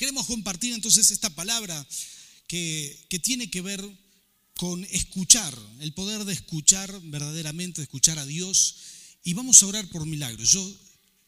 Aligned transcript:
Queremos 0.00 0.24
compartir 0.24 0.72
entonces 0.72 1.10
esta 1.10 1.28
palabra 1.28 1.86
que, 2.46 3.06
que 3.10 3.18
tiene 3.18 3.50
que 3.50 3.60
ver 3.60 3.86
con 4.56 4.82
escuchar, 4.84 5.54
el 5.80 5.92
poder 5.92 6.24
de 6.24 6.32
escuchar 6.32 6.90
verdaderamente, 7.10 7.82
de 7.82 7.84
escuchar 7.84 8.18
a 8.18 8.24
Dios. 8.24 8.76
Y 9.24 9.34
vamos 9.34 9.62
a 9.62 9.66
orar 9.66 9.86
por 9.90 10.06
milagros. 10.06 10.52
Yo 10.52 10.76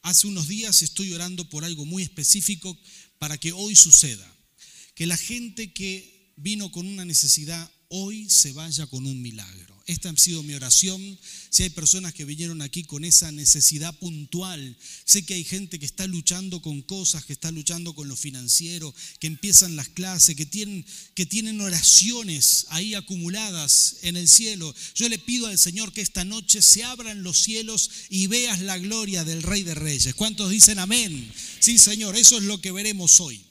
hace 0.01 0.25
unos 0.25 0.47
días 0.47 0.81
estoy 0.81 1.13
orando 1.13 1.47
por 1.51 1.63
algo 1.63 1.85
muy 1.85 2.01
específico 2.01 2.75
para 3.19 3.37
que 3.37 3.51
hoy 3.51 3.75
suceda. 3.75 4.27
Que 4.95 5.05
la 5.05 5.17
gente 5.17 5.71
que 5.71 6.33
vino 6.37 6.71
con 6.71 6.87
una 6.87 7.05
necesidad 7.05 7.71
hoy 7.89 8.27
se 8.27 8.53
vaya 8.53 8.87
con 8.87 9.05
un 9.05 9.21
milagro. 9.21 9.72
Esta 9.85 10.09
ha 10.09 10.17
sido 10.17 10.43
mi 10.43 10.53
oración. 10.53 11.19
Si 11.49 11.63
hay 11.63 11.69
personas 11.69 12.13
que 12.13 12.23
vinieron 12.23 12.61
aquí 12.61 12.85
con 12.85 13.03
esa 13.03 13.33
necesidad 13.33 13.93
puntual, 13.99 14.77
sé 15.03 15.25
que 15.25 15.33
hay 15.33 15.43
gente 15.43 15.77
que 15.77 15.85
está 15.85 16.07
luchando 16.07 16.61
con 16.61 16.81
cosas, 16.81 17.25
que 17.25 17.33
está 17.33 17.51
luchando 17.51 17.93
con 17.93 18.07
lo 18.07 18.15
financiero, 18.15 18.95
que 19.19 19.27
empiezan 19.27 19.75
las 19.75 19.89
clases, 19.89 20.37
que 20.37 20.45
tienen, 20.45 21.61
oraciones 21.61 22.65
ahí 22.69 22.95
acumuladas 22.95 23.97
en 24.03 24.15
el 24.15 24.29
cielo. 24.29 24.73
Yo 24.95 25.09
le 25.09 25.19
pido 25.19 25.47
al 25.47 25.57
Señor 25.57 25.91
que 25.91 26.01
esta 26.01 26.23
noche 26.23 26.61
se 26.61 26.85
abran 26.85 27.21
los 27.21 27.37
cielos 27.39 27.89
y 28.09 28.27
veas 28.27 28.61
la 28.61 28.77
gloria 28.77 29.25
del 29.25 29.43
Rey 29.43 29.63
de 29.63 29.75
Reyes. 29.75 30.15
¿Cuántos 30.15 30.49
dicen 30.49 30.79
amén? 30.79 31.29
Sí, 31.59 31.77
Señor, 31.77 32.15
eso 32.15 32.37
es 32.37 32.43
lo 32.43 32.61
que 32.61 32.71
veremos 32.71 33.19
hoy. 33.19 33.41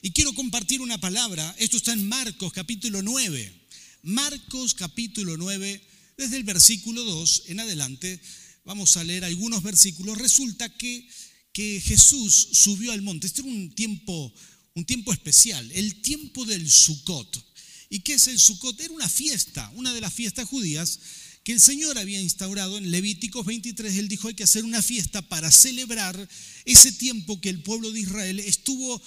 Y 0.00 0.12
quiero 0.12 0.32
compartir 0.32 0.80
una 0.80 0.98
palabra. 0.98 1.56
Esto 1.58 1.76
está 1.76 1.92
en 1.92 2.08
Marcos 2.08 2.52
capítulo 2.52 3.02
9. 3.02 3.61
Marcos 4.02 4.74
capítulo 4.74 5.36
9, 5.36 5.80
desde 6.16 6.36
el 6.36 6.42
versículo 6.42 7.04
2 7.04 7.44
en 7.46 7.60
adelante, 7.60 8.20
vamos 8.64 8.96
a 8.96 9.04
leer 9.04 9.24
algunos 9.24 9.62
versículos. 9.62 10.18
Resulta 10.18 10.68
que, 10.76 11.08
que 11.52 11.80
Jesús 11.80 12.48
subió 12.50 12.90
al 12.90 13.02
monte. 13.02 13.28
Este 13.28 13.42
era 13.42 13.50
un 13.50 13.72
tiempo, 13.72 14.34
un 14.74 14.84
tiempo 14.84 15.12
especial, 15.12 15.70
el 15.70 16.02
tiempo 16.02 16.44
del 16.44 16.68
Sukkot. 16.68 17.46
¿Y 17.90 18.00
qué 18.00 18.14
es 18.14 18.26
el 18.26 18.40
Sukkot? 18.40 18.80
Era 18.80 18.92
una 18.92 19.08
fiesta, 19.08 19.70
una 19.76 19.94
de 19.94 20.00
las 20.00 20.12
fiestas 20.12 20.48
judías 20.48 20.98
que 21.44 21.52
el 21.52 21.60
Señor 21.60 21.98
había 21.98 22.20
instaurado 22.20 22.78
en 22.78 22.90
Levíticos 22.90 23.44
23. 23.44 23.96
Él 23.96 24.08
dijo 24.08 24.28
hay 24.28 24.34
que 24.34 24.44
hacer 24.44 24.64
una 24.64 24.82
fiesta 24.82 25.22
para 25.22 25.50
celebrar 25.50 26.28
ese 26.64 26.92
tiempo 26.92 27.40
que 27.40 27.48
el 27.48 27.62
pueblo 27.62 27.90
de 27.90 28.00
Israel 28.00 28.38
estuvo, 28.40 29.02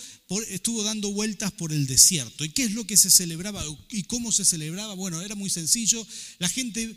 estuvo 0.49 0.83
dando 0.83 1.11
vueltas 1.11 1.51
por 1.53 1.71
el 1.71 1.87
desierto. 1.87 2.43
¿Y 2.43 2.49
qué 2.49 2.63
es 2.63 2.71
lo 2.71 2.85
que 2.85 2.97
se 2.97 3.09
celebraba 3.09 3.63
y 3.89 4.03
cómo 4.03 4.31
se 4.31 4.43
celebraba? 4.43 4.95
Bueno, 4.95 5.21
era 5.21 5.35
muy 5.35 5.49
sencillo. 5.49 6.05
La 6.39 6.49
gente 6.49 6.95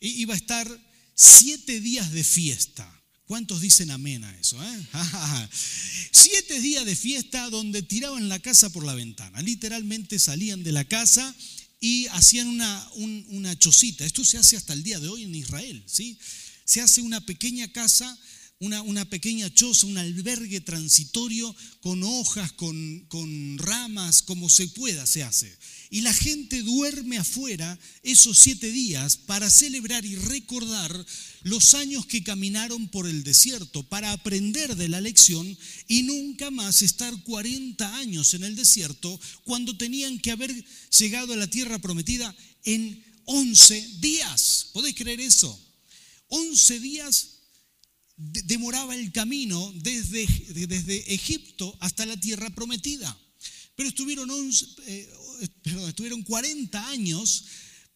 iba 0.00 0.32
a 0.32 0.38
estar 0.38 0.90
siete 1.14 1.80
días 1.80 2.10
de 2.12 2.24
fiesta. 2.24 2.96
¿Cuántos 3.26 3.60
dicen 3.60 3.92
amén 3.92 4.24
a 4.24 4.40
eso? 4.40 4.60
Eh? 4.60 4.86
Siete 6.10 6.60
días 6.60 6.84
de 6.84 6.96
fiesta 6.96 7.48
donde 7.48 7.80
tiraban 7.80 8.28
la 8.28 8.40
casa 8.40 8.70
por 8.70 8.84
la 8.84 8.94
ventana. 8.94 9.40
Literalmente 9.40 10.18
salían 10.18 10.64
de 10.64 10.72
la 10.72 10.84
casa 10.84 11.32
y 11.80 12.06
hacían 12.08 12.46
una, 12.46 12.90
una 13.28 13.58
chocita. 13.58 14.04
Esto 14.04 14.24
se 14.24 14.38
hace 14.38 14.56
hasta 14.56 14.74
el 14.74 14.82
día 14.82 15.00
de 15.00 15.08
hoy 15.08 15.24
en 15.24 15.34
Israel, 15.34 15.82
¿sí? 15.86 16.18
Se 16.64 16.82
hace 16.82 17.00
una 17.00 17.20
pequeña 17.22 17.72
casa, 17.72 18.16
una, 18.60 18.82
una 18.82 19.08
pequeña 19.08 19.52
choza, 19.52 19.86
un 19.86 19.96
albergue 19.96 20.60
transitorio 20.60 21.56
con 21.80 22.02
hojas, 22.02 22.52
con, 22.52 23.00
con 23.08 23.56
ramas, 23.56 24.20
como 24.20 24.50
se 24.50 24.68
pueda 24.68 25.06
se 25.06 25.22
hace. 25.22 25.50
Y 25.88 26.02
la 26.02 26.12
gente 26.12 26.62
duerme 26.62 27.16
afuera 27.16 27.78
esos 28.02 28.38
siete 28.38 28.70
días 28.70 29.16
para 29.16 29.48
celebrar 29.48 30.04
y 30.04 30.14
recordar 30.14 31.06
los 31.42 31.72
años 31.72 32.04
que 32.04 32.22
caminaron 32.22 32.88
por 32.88 33.08
el 33.08 33.24
desierto, 33.24 33.82
para 33.82 34.12
aprender 34.12 34.76
de 34.76 34.90
la 34.90 35.00
lección 35.00 35.56
y 35.88 36.02
nunca 36.02 36.50
más 36.50 36.82
estar 36.82 37.14
40 37.24 37.96
años 37.96 38.34
en 38.34 38.44
el 38.44 38.56
desierto 38.56 39.18
cuando 39.44 39.74
tenían 39.78 40.18
que 40.18 40.32
haber 40.32 40.52
llegado 40.98 41.32
a 41.32 41.36
la 41.36 41.48
tierra 41.48 41.78
prometida 41.78 42.36
en 42.64 43.02
11 43.24 43.88
días. 44.00 44.66
¿Podéis 44.74 44.96
creer 44.96 45.20
eso? 45.20 45.58
11 46.28 46.78
días 46.78 47.29
demoraba 48.20 48.94
el 48.94 49.12
camino 49.12 49.72
desde, 49.76 50.26
desde 50.66 51.14
Egipto 51.14 51.74
hasta 51.80 52.04
la 52.06 52.18
tierra 52.18 52.50
prometida. 52.50 53.16
Pero 53.76 53.88
estuvieron 53.88 54.30
11, 54.30 54.66
perdón, 55.62 55.88
estuvieron 55.88 56.22
40 56.22 56.88
años 56.88 57.44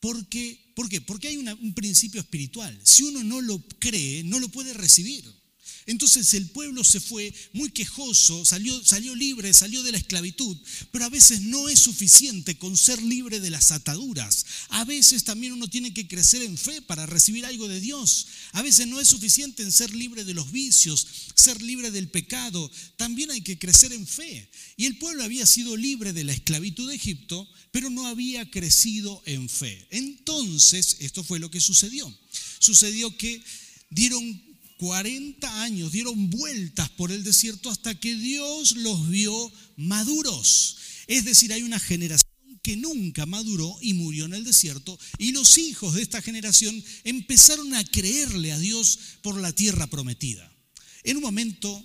porque, 0.01 0.73
¿por 0.75 0.89
qué? 0.89 1.01
Porque 1.01 1.29
hay 1.29 1.37
un 1.37 1.75
principio 1.75 2.21
espiritual. 2.21 2.79
Si 2.83 3.03
uno 3.03 3.23
no 3.23 3.41
lo 3.41 3.63
cree, 3.79 4.25
no 4.25 4.39
lo 4.39 4.49
puede 4.49 4.73
recibir. 4.73 5.25
Entonces 5.87 6.33
el 6.35 6.47
pueblo 6.49 6.83
se 6.83 7.01
fue 7.01 7.33
muy 7.53 7.71
quejoso, 7.71 8.45
salió, 8.45 8.83
salió 8.85 9.15
libre, 9.15 9.53
salió 9.53 9.83
de 9.83 9.93
la 9.93 9.99
esclavitud, 9.99 10.57
pero 10.91 11.05
a 11.05 11.11
veces 11.11 11.43
no 11.43 11.69
es 11.69 11.81
suficiente 11.81 12.57
con 12.57 12.77
ser 12.77 13.03
libre 13.03 13.41
de 13.41 13.51
las 13.51 13.71
ataduras. 13.71 14.47
A 14.71 14.85
veces 14.85 15.25
también 15.25 15.53
uno 15.53 15.69
tiene 15.69 15.93
que 15.93 16.09
crecer 16.09 16.43
en 16.43 16.57
fe 16.57 16.81
para 16.83 17.07
recibir 17.07 17.45
algo 17.45 17.69
de 17.69 17.81
Dios. 17.81 18.27
A 18.53 18.63
veces 18.63 18.87
no 18.87 19.01
es 19.01 19.09
suficiente 19.09 19.63
en 19.63 19.73
ser 19.73 19.95
libre 19.95 20.25
de 20.25 20.35
los 20.35 20.51
vicios, 20.53 21.07
ser 21.35 21.61
libre 21.63 21.91
del 21.91 22.09
pecado. 22.09 22.71
También 22.97 23.31
hay 23.31 23.43
que 23.43 23.59
crecer 23.59 23.93
en 23.93 24.07
fe. 24.07 24.49
Y 24.77 24.87
el 24.87 24.97
pueblo 24.97 25.25
había 25.25 25.47
sido 25.47 25.77
libre 25.77 26.13
de 26.13 26.25
la 26.25 26.33
esclavitud 26.33 26.89
de 26.89 26.97
Egipto, 26.97 27.49
pero 27.73 27.91
no 27.91 28.07
había 28.07 28.51
crecido 28.51 29.23
en 29.27 29.49
fe. 29.49 29.87
Entonces, 29.91 30.97
esto 31.01 31.25
fue 31.25 31.39
lo 31.39 31.51
que 31.51 31.61
sucedió. 31.61 32.13
Sucedió 32.59 33.17
que 33.17 33.43
dieron 33.91 34.54
40 34.85 35.63
años 35.63 35.93
dieron 35.93 36.29
vueltas 36.29 36.91
por 36.91 37.11
el 37.11 37.25
desierto 37.25 37.71
hasta 37.71 37.99
que 37.99 38.15
Dios 38.17 38.73
los 38.73 39.09
vio 39.09 39.51
maduros. 39.77 40.77
Es 41.07 41.25
decir, 41.25 41.55
hay 41.55 41.63
una 41.63 41.81
generación 41.81 42.31
que 42.63 42.77
nunca 42.77 43.25
maduró 43.25 43.79
y 43.81 43.95
murió 43.95 44.27
en 44.27 44.35
el 44.35 44.45
desierto, 44.45 44.99
y 45.17 45.33
los 45.33 45.57
hijos 45.57 45.95
de 45.95 46.03
esta 46.03 46.21
generación 46.21 46.85
empezaron 47.05 47.73
a 47.75 47.83
creerle 47.83 48.53
a 48.53 48.59
Dios 48.59 48.99
por 49.23 49.41
la 49.41 49.55
tierra 49.55 49.87
prometida. 49.87 50.53
En 51.03 51.17
un 51.17 51.23
momento, 51.23 51.83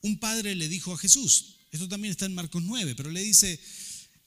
un 0.00 0.18
padre 0.18 0.54
le 0.54 0.70
dijo 0.70 0.94
a 0.94 0.98
Jesús, 0.98 1.56
esto 1.70 1.86
también 1.86 2.12
está 2.12 2.24
en 2.24 2.34
Marcos 2.34 2.62
9, 2.62 2.94
pero 2.94 3.10
le 3.10 3.22
dice, 3.22 3.60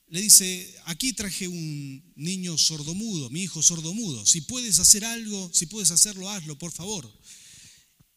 le 0.09 0.21
dice, 0.21 0.75
aquí 0.85 1.13
traje 1.13 1.47
un 1.47 2.13
niño 2.15 2.55
sordomudo, 2.59 3.31
mi 3.31 3.41
hijo 3.41 3.63
sordomudo, 3.63 4.27
si 4.27 4.41
puedes 4.41 4.77
hacer 4.77 5.05
algo, 5.05 5.49
si 5.51 5.65
puedes 5.65 5.89
hacerlo, 5.89 6.29
hazlo, 6.29 6.55
por 6.59 6.71
favor. 6.71 7.11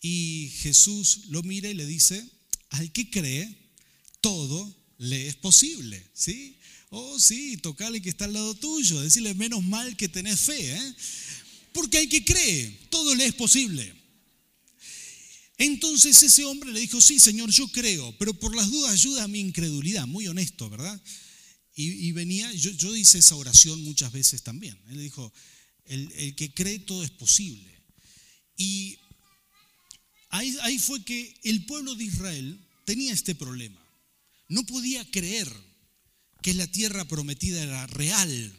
Y 0.01 0.53
Jesús 0.61 1.27
lo 1.29 1.43
mira 1.43 1.69
y 1.69 1.75
le 1.75 1.87
dice, 1.87 2.25
al 2.71 2.93
que 2.93 3.11
cree, 3.11 3.73
todo 4.21 4.77
le 4.99 5.29
es 5.29 5.37
posible, 5.37 6.05
¿sí? 6.15 6.59
Oh, 6.91 7.19
sí, 7.21 7.57
tocale 7.59 8.01
que 8.01 8.09
está 8.09 8.25
al 8.25 8.33
lado 8.33 8.55
tuyo, 8.55 9.01
decirle 9.01 9.35
menos 9.35 9.63
mal 9.63 9.97
que 9.97 10.09
tenés 10.09 10.41
fe, 10.41 10.75
¿eh? 10.75 10.95
Porque 11.73 11.99
hay 11.99 12.09
que 12.09 12.25
creer, 12.25 12.89
todo 12.91 13.15
le 13.15 13.27
es 13.27 13.35
posible. 13.35 13.95
Entonces 15.59 16.23
ese 16.23 16.45
hombre 16.45 16.73
le 16.73 16.81
dijo, 16.81 17.01
sí, 17.01 17.19
Señor, 17.19 17.51
yo 17.51 17.69
creo, 17.69 18.17
pero 18.19 18.33
por 18.33 18.55
las 18.55 18.71
dudas 18.71 18.93
ayuda 18.93 19.25
a 19.25 19.29
mi 19.29 19.41
incredulidad, 19.41 20.07
muy 20.07 20.29
honesto, 20.29 20.71
¿verdad? 20.71 21.01
Y, 21.81 22.11
venía, 22.11 22.53
yo, 22.55 22.73
yo, 22.73 22.97
hice 22.97 23.19
esa 23.19 23.37
oración 23.37 23.81
muchas 23.85 24.11
veces 24.11 24.43
también. 24.43 24.77
Él 24.89 24.99
dijo, 24.99 25.33
el, 25.85 26.11
el 26.17 26.35
que 26.35 26.53
cree 26.53 26.81
todo 26.81 27.05
es 27.05 27.11
posible. 27.11 27.73
Y 28.57 28.99
Ahí, 30.31 30.79
fue 30.79 31.03
que 31.05 31.35
el 31.45 31.65
pueblo 31.65 31.95
de 31.95 32.05
Israel 32.05 32.61
tenía 32.85 33.13
este 33.13 33.35
problema. 33.35 33.81
No 34.49 34.65
podía 34.65 35.09
creer 35.11 35.51
que 36.43 36.55
la 36.55 36.67
tierra 36.67 37.07
prometida 37.07 37.63
era 37.63 37.87
real, 37.87 38.53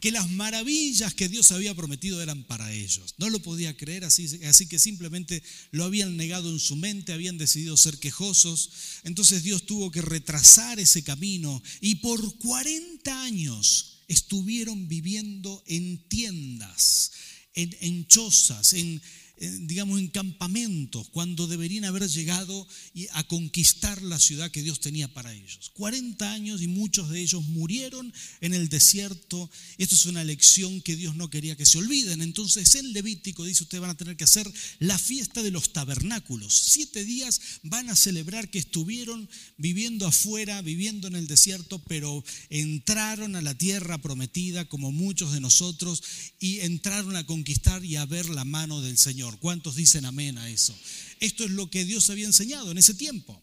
que 0.00 0.12
las 0.12 0.30
maravillas 0.30 1.14
que 1.14 1.28
Dios 1.28 1.50
había 1.52 1.74
prometido 1.74 2.22
eran 2.22 2.44
para 2.44 2.72
ellos. 2.72 3.14
No 3.18 3.30
lo 3.30 3.42
podía 3.42 3.76
creer, 3.76 4.04
así, 4.04 4.26
así 4.44 4.66
que 4.66 4.78
simplemente 4.78 5.42
lo 5.72 5.84
habían 5.84 6.16
negado 6.16 6.50
en 6.50 6.60
su 6.60 6.76
mente, 6.76 7.12
habían 7.12 7.38
decidido 7.38 7.76
ser 7.76 7.98
quejosos. 7.98 8.70
Entonces 9.02 9.42
Dios 9.42 9.66
tuvo 9.66 9.90
que 9.90 10.02
retrasar 10.02 10.78
ese 10.78 11.02
camino 11.02 11.62
y 11.80 11.96
por 11.96 12.38
40 12.38 13.22
años 13.22 14.02
estuvieron 14.06 14.88
viviendo 14.88 15.62
en 15.66 15.98
tiendas, 16.08 17.12
en, 17.54 17.76
en 17.80 18.06
chozas, 18.06 18.72
en, 18.74 19.02
digamos, 19.38 19.98
en 19.98 20.08
campamentos, 20.08 21.08
cuando 21.10 21.46
deberían 21.46 21.84
haber 21.84 22.08
llegado 22.08 22.66
a 23.12 23.24
conquistar 23.24 24.00
la 24.02 24.18
ciudad 24.18 24.50
que 24.50 24.62
Dios 24.62 24.80
tenía 24.80 25.12
para 25.12 25.32
ellos. 25.34 25.70
40 25.74 26.32
años 26.32 26.62
y 26.62 26.68
muchos 26.68 27.10
de 27.10 27.20
ellos 27.20 27.44
murieron 27.44 28.12
en 28.40 28.54
el 28.54 28.68
desierto. 28.68 29.50
Esto 29.76 29.94
es 29.94 30.06
una 30.06 30.24
lección 30.24 30.80
que 30.80 30.96
Dios 30.96 31.16
no 31.16 31.28
quería 31.28 31.56
que 31.56 31.66
se 31.66 31.78
olviden. 31.78 32.22
Entonces 32.22 32.74
en 32.76 32.92
Levítico 32.92 33.44
dice, 33.44 33.64
ustedes 33.64 33.82
van 33.82 33.90
a 33.90 33.96
tener 33.96 34.16
que 34.16 34.24
hacer 34.24 34.50
la 34.78 34.98
fiesta 34.98 35.42
de 35.42 35.50
los 35.50 35.72
tabernáculos. 35.72 36.54
Siete 36.54 37.04
días 37.04 37.40
van 37.62 37.90
a 37.90 37.96
celebrar 37.96 38.50
que 38.50 38.58
estuvieron 38.58 39.28
viviendo 39.58 40.06
afuera, 40.06 40.62
viviendo 40.62 41.08
en 41.08 41.16
el 41.16 41.26
desierto, 41.26 41.78
pero 41.86 42.24
entraron 42.48 43.36
a 43.36 43.42
la 43.42 43.56
tierra 43.56 43.98
prometida 43.98 44.66
como 44.66 44.92
muchos 44.92 45.32
de 45.32 45.40
nosotros 45.40 46.02
y 46.40 46.60
entraron 46.60 47.16
a 47.16 47.26
conquistar 47.26 47.84
y 47.84 47.96
a 47.96 48.06
ver 48.06 48.28
la 48.30 48.44
mano 48.44 48.80
del 48.80 48.96
Señor. 48.96 49.25
¿Cuántos 49.38 49.76
dicen 49.76 50.04
amén 50.04 50.38
a 50.38 50.48
eso? 50.48 50.76
Esto 51.20 51.44
es 51.44 51.50
lo 51.50 51.70
que 51.70 51.84
Dios 51.84 52.10
había 52.10 52.26
enseñado 52.26 52.70
en 52.70 52.78
ese 52.78 52.94
tiempo. 52.94 53.42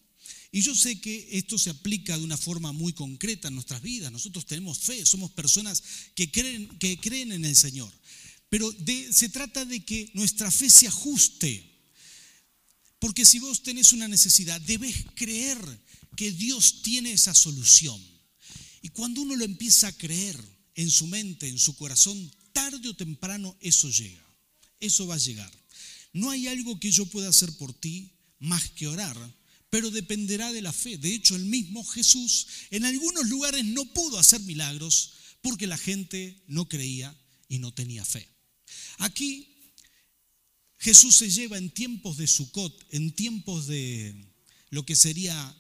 Y 0.52 0.62
yo 0.62 0.76
sé 0.76 1.02
que 1.02 1.30
esto 1.32 1.58
se 1.58 1.72
aplica 1.72 2.18
de 2.18 2.24
una 2.24 2.38
forma 2.38 2.72
muy 2.72 2.94
concreta 2.94 3.48
en 3.48 3.56
nuestras 3.56 3.82
vidas. 3.82 4.12
Nosotros 4.12 4.46
tenemos 4.46 4.78
fe, 4.78 5.04
somos 5.06 5.32
personas 5.32 5.84
que 6.14 6.32
creen, 6.32 6.68
que 6.78 7.00
creen 7.00 7.32
en 7.32 7.44
el 7.44 7.56
Señor. 7.56 7.92
Pero 8.50 8.72
se 9.12 9.30
trata 9.30 9.66
de 9.66 9.84
que 9.84 10.12
nuestra 10.14 10.52
fe 10.52 10.70
se 10.70 10.88
ajuste. 10.88 11.72
Porque 13.00 13.26
si 13.26 13.40
vos 13.40 13.64
tenés 13.64 13.94
una 13.94 14.08
necesidad, 14.08 14.62
debes 14.62 14.96
creer 15.16 15.58
que 16.16 16.32
Dios 16.32 16.84
tiene 16.84 17.14
esa 17.14 17.34
solución. 17.34 18.00
Y 18.84 18.90
cuando 18.90 19.22
uno 19.22 19.36
lo 19.36 19.46
empieza 19.46 19.88
a 19.88 19.98
creer 19.98 20.40
en 20.76 20.92
su 20.92 21.08
mente, 21.08 21.48
en 21.48 21.58
su 21.58 21.76
corazón, 21.76 22.32
tarde 22.52 22.90
o 22.90 22.96
temprano 22.96 23.58
eso 23.60 23.90
llega. 23.90 24.24
Eso 24.80 25.08
va 25.08 25.16
a 25.16 25.18
llegar. 25.18 25.52
No 26.13 26.30
hay 26.30 26.48
algo 26.48 26.80
que 26.80 26.92
yo 26.92 27.06
pueda 27.07 27.30
hacer 27.30 27.51
por 27.57 27.74
ti 27.74 28.12
más 28.39 28.69
que 28.69 28.88
orar, 28.88 29.18
pero 29.69 29.89
dependerá 29.89 30.54
de 30.54 30.62
la 30.62 30.71
fe. 30.71 30.98
De 30.98 31.13
hecho, 31.13 31.36
el 31.36 31.45
mismo 31.45 31.83
Jesús 31.83 32.48
en 32.69 32.86
algunos 32.86 33.27
lugares 33.27 33.65
no 33.65 33.86
pudo 33.94 34.19
hacer 34.19 34.39
milagros 34.42 35.13
porque 35.42 35.68
la 35.68 35.77
gente 35.77 36.44
no 36.48 36.69
creía 36.69 37.15
y 37.50 37.60
no 37.60 37.74
tenía 37.74 38.06
fe. 38.06 38.27
Aquí 39.00 39.54
Jesús 40.77 41.15
se 41.15 41.30
lleva 41.30 41.57
en 41.57 41.69
tiempos 41.69 42.18
de 42.18 42.27
Sucot, 42.27 42.86
en 42.89 43.12
tiempos 43.12 43.68
de 43.68 44.13
lo 44.69 44.86
que 44.86 44.95
sería 44.95 45.57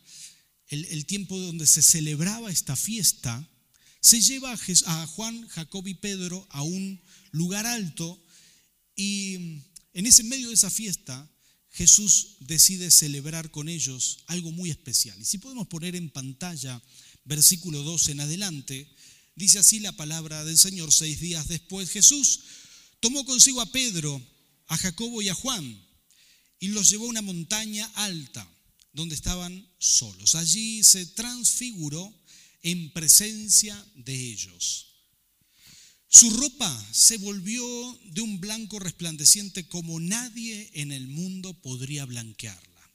el, 0.67 1.05
tiempo 1.05 1.37
donde 1.37 1.67
se 1.67 1.81
celebraba 1.81 2.51
esta 2.51 2.75
fiesta, 2.75 3.47
se 4.01 4.21
lleva 4.21 4.51
a 4.51 5.07
Juan, 5.07 5.47
Jacob 5.47 5.87
y 5.87 5.93
Pedro 5.93 6.45
a 6.49 6.63
un 6.63 7.01
lugar 7.31 7.65
alto 7.65 8.21
y 8.95 9.61
en 9.93 10.05
ese 10.05 10.23
medio 10.23 10.47
de 10.47 10.55
esa 10.55 10.69
fiesta 10.69 11.29
Jesús 11.71 12.37
decide 12.39 12.91
celebrar 12.91 13.49
con 13.49 13.67
ellos 13.67 14.19
algo 14.27 14.51
muy 14.51 14.69
especial. 14.69 15.19
Y 15.19 15.25
si 15.25 15.39
podemos 15.39 15.67
poner 15.67 15.95
en 15.95 16.09
pantalla 16.09 16.81
versículo 17.25 17.81
2 17.81 18.09
en 18.09 18.19
adelante, 18.19 18.87
dice 19.35 19.59
así 19.59 19.79
la 19.79 19.91
palabra 19.93 20.45
del 20.45 20.57
Señor. 20.57 20.93
Seis 20.93 21.19
días 21.19 21.47
después 21.47 21.89
Jesús 21.89 22.41
tomó 22.99 23.25
consigo 23.25 23.59
a 23.61 23.71
Pedro, 23.71 24.21
a 24.67 24.77
Jacobo 24.77 25.21
y 25.21 25.29
a 25.29 25.33
Juan 25.33 25.83
y 26.59 26.69
los 26.69 26.89
llevó 26.89 27.07
a 27.07 27.09
una 27.09 27.21
montaña 27.21 27.91
alta 27.95 28.47
donde 28.93 29.15
estaban 29.15 29.67
solos. 29.79 30.35
Allí 30.35 30.83
se 30.83 31.05
transfiguró 31.07 32.13
en 32.61 32.93
presencia 32.93 33.75
de 33.95 34.15
ellos. 34.15 34.92
Su 36.13 36.29
ropa 36.29 36.87
se 36.91 37.17
volvió 37.17 37.99
de 38.11 38.21
un 38.21 38.39
blanco 38.39 38.77
resplandeciente 38.77 39.67
como 39.67 39.99
nadie 39.99 40.69
en 40.75 40.91
el 40.91 41.07
mundo 41.07 41.59
podría 41.59 42.05
blanquearla. 42.05 42.93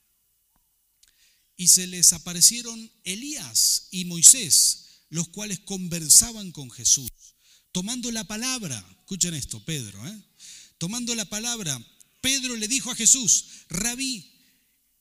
Y 1.57 1.67
se 1.67 1.89
les 1.89 2.13
aparecieron 2.13 2.93
Elías 3.03 3.89
y 3.91 4.05
Moisés, 4.05 5.03
los 5.09 5.27
cuales 5.31 5.59
conversaban 5.59 6.53
con 6.53 6.71
Jesús, 6.71 7.11
tomando 7.73 8.13
la 8.13 8.23
palabra. 8.23 8.79
Escuchen 9.01 9.35
esto, 9.35 9.65
Pedro. 9.65 10.07
¿eh? 10.07 10.23
Tomando 10.79 11.13
la 11.17 11.25
palabra, 11.25 11.77
Pedro 12.21 12.55
le 12.55 12.69
dijo 12.69 12.93
a 12.93 12.95
Jesús, 12.95 13.47
Rabí, 13.69 14.31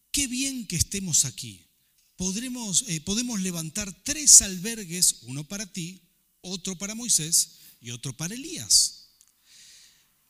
qué 0.10 0.25
bien 0.25 0.66
que 0.66 0.75
estemos 0.75 1.25
aquí. 1.25 1.68
Podremos, 2.16 2.84
eh, 2.88 3.00
podemos 3.00 3.40
levantar 3.42 3.94
tres 4.04 4.42
albergues, 4.42 5.18
uno 5.22 5.48
para 5.48 5.72
ti, 5.72 6.02
otro 6.42 6.80
para 6.80 6.96
Moisés 6.96 7.58
y 7.82 7.92
otro 7.92 8.16
para 8.16 8.36
Elías. 8.36 9.10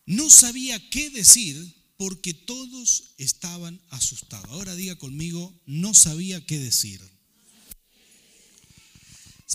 No 0.05 0.29
sabía 0.29 0.89
qué 0.89 1.09
decir 1.09 1.75
porque 1.97 2.33
todos 2.33 3.15
estaban 3.17 3.81
asustados. 3.89 4.49
Ahora 4.49 4.75
diga 4.75 4.95
conmigo, 4.95 5.53
no 5.65 5.93
sabía 5.93 6.45
qué 6.45 6.59
decir. 6.59 7.01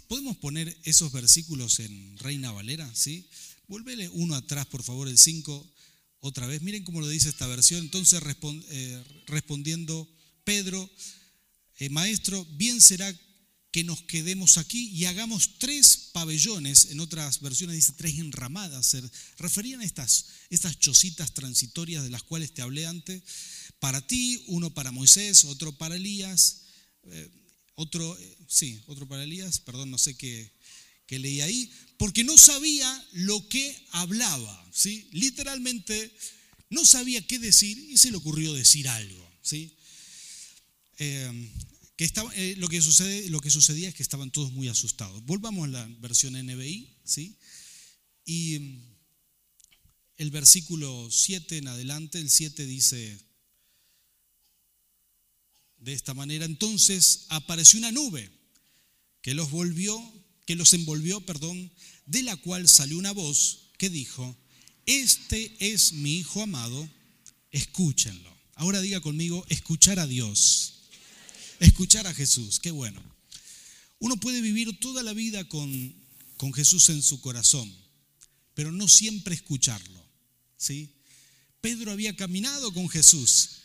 ¿Podemos 0.09 0.37
poner 0.37 0.77
esos 0.85 1.11
versículos 1.13 1.81
en 1.81 2.19
Reina 2.19 2.53
Valera? 2.53 2.91
¿Sí? 2.95 3.27
Vuélvele 3.67 4.11
uno 4.11 4.35
atrás, 4.35 4.67
por 4.67 4.83
favor, 4.83 5.09
el 5.09 5.17
5, 5.17 5.73
otra 6.21 6.47
vez. 6.47 6.61
Miren 6.61 6.85
cómo 6.85 7.01
lo 7.01 7.09
dice 7.09 7.31
esta 7.31 7.47
versión. 7.47 7.81
Entonces, 7.81 8.21
eh, 8.69 9.05
respondiendo 9.27 10.07
Pedro, 10.45 10.91
eh, 11.79 11.89
maestro, 11.89 12.45
bien 12.53 12.81
será 12.83 13.11
que 13.73 13.85
nos 13.85 14.03
quedemos 14.03 14.59
aquí 14.59 14.91
y 14.91 15.07
hagamos 15.07 15.59
tres 15.59 16.11
pabellones, 16.13 16.89
en 16.91 17.01
otras 17.01 17.41
versiones 17.41 17.77
dice 17.77 17.95
tres 17.97 18.19
enramadas, 18.19 18.87
se 18.87 19.03
referían 19.39 19.81
a 19.81 19.85
estas, 19.85 20.27
estas 20.51 20.79
chocitas 20.79 21.33
transitorias 21.33 22.05
de 22.05 22.11
las 22.11 22.23
cuales 22.23 22.53
te 22.53 22.61
hablé 22.61 22.87
antes, 22.87 23.23
para 23.81 24.07
ti, 24.07 24.45
uno 24.49 24.75
para 24.75 24.93
Moisés, 24.93 25.47
otro 25.47 25.73
para 25.73 25.97
Elías, 25.97 26.65
eh, 27.05 27.31
otro, 27.75 28.17
eh, 28.19 28.37
sí, 28.47 28.83
otro 28.87 29.09
para 29.09 29.25
Elías, 29.25 29.59
perdón, 29.59 29.91
no 29.91 29.97
sé 29.97 30.15
qué, 30.17 30.53
qué 31.07 31.19
leí 31.19 31.41
ahí, 31.41 31.73
porque 31.97 32.25
no 32.25 32.37
sabía 32.37 33.09
lo 33.13 33.49
que 33.49 33.75
hablaba, 33.93 34.71
¿sí? 34.71 35.09
literalmente 35.13 36.15
no 36.69 36.85
sabía 36.85 37.27
qué 37.27 37.39
decir 37.39 37.79
y 37.79 37.97
se 37.97 38.11
le 38.11 38.19
ocurrió 38.19 38.53
decir 38.53 38.87
algo. 38.87 39.31
¿sí? 39.43 39.75
Eh, 40.99 41.51
eh, 42.35 42.55
lo, 42.59 42.69
que 42.69 42.81
sucede, 42.81 43.31
lo 43.31 43.41
que 43.41 43.51
sucedía 43.51 43.89
es 43.89 43.95
que 43.95 44.03
estaban 44.03 44.31
todos 44.31 44.53
muy 44.53 44.69
asustados. 44.69 45.25
Volvamos 45.25 45.65
a 45.65 45.71
la 45.71 45.87
versión 46.01 46.35
NBI, 46.35 46.97
¿sí? 47.05 47.37
Y 48.25 48.59
mm, 48.59 48.97
el 50.17 50.31
versículo 50.31 51.09
7 51.11 51.59
en 51.59 51.69
adelante, 51.69 52.19
el 52.19 52.31
7 52.31 52.67
dice 52.67 53.19
de 55.79 55.93
esta 55.93 56.15
manera, 56.15 56.45
entonces 56.45 57.27
apareció 57.29 57.79
una 57.79 57.93
nube 57.93 58.31
que 59.21 59.35
los 59.35 59.51
volvió, 59.51 60.01
que 60.47 60.57
los 60.57 60.73
envolvió, 60.75 61.21
perdón, 61.21 61.73
de 62.07 62.23
la 62.23 62.37
cual 62.37 62.69
salió 62.69 62.99
una 62.99 63.13
voz 63.13 63.71
que 63.79 63.91
dijo, 63.91 64.37
este 64.87 65.57
es 65.59 65.93
mi 65.93 66.19
hijo 66.19 66.43
amado, 66.43 66.89
escúchenlo. 67.51 68.33
Ahora 68.55 68.81
diga 68.81 69.01
conmigo, 69.01 69.45
escuchar 69.49 69.99
a 69.99 70.07
Dios 70.07 70.82
escuchar 71.67 72.07
a 72.07 72.15
Jesús, 72.15 72.61
qué 72.61 72.71
bueno. 72.71 73.03
Uno 73.99 74.17
puede 74.17 74.41
vivir 74.41 74.79
toda 74.81 75.03
la 75.03 75.13
vida 75.13 75.49
con, 75.49 75.95
con 76.37 76.53
Jesús 76.53 76.89
en 76.89 77.03
su 77.03 77.21
corazón, 77.21 77.73
pero 78.55 78.73
no 78.73 78.89
siempre 78.89 79.35
escucharlo. 79.35 80.05
¿sí? 80.57 80.95
Pedro 81.61 81.93
había 81.93 82.17
caminado 82.17 82.73
con 82.73 82.89
Jesús, 82.89 83.61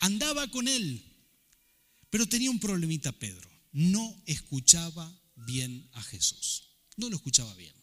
andaba 0.00 0.50
con 0.50 0.68
él, 0.68 1.04
pero 2.10 2.26
tenía 2.26 2.50
un 2.50 2.58
problemita 2.58 3.12
Pedro, 3.12 3.50
no 3.72 4.22
escuchaba 4.26 5.20
bien 5.36 5.88
a 5.92 6.02
Jesús, 6.02 6.64
no 6.96 7.10
lo 7.10 7.16
escuchaba 7.16 7.54
bien. 7.54 7.74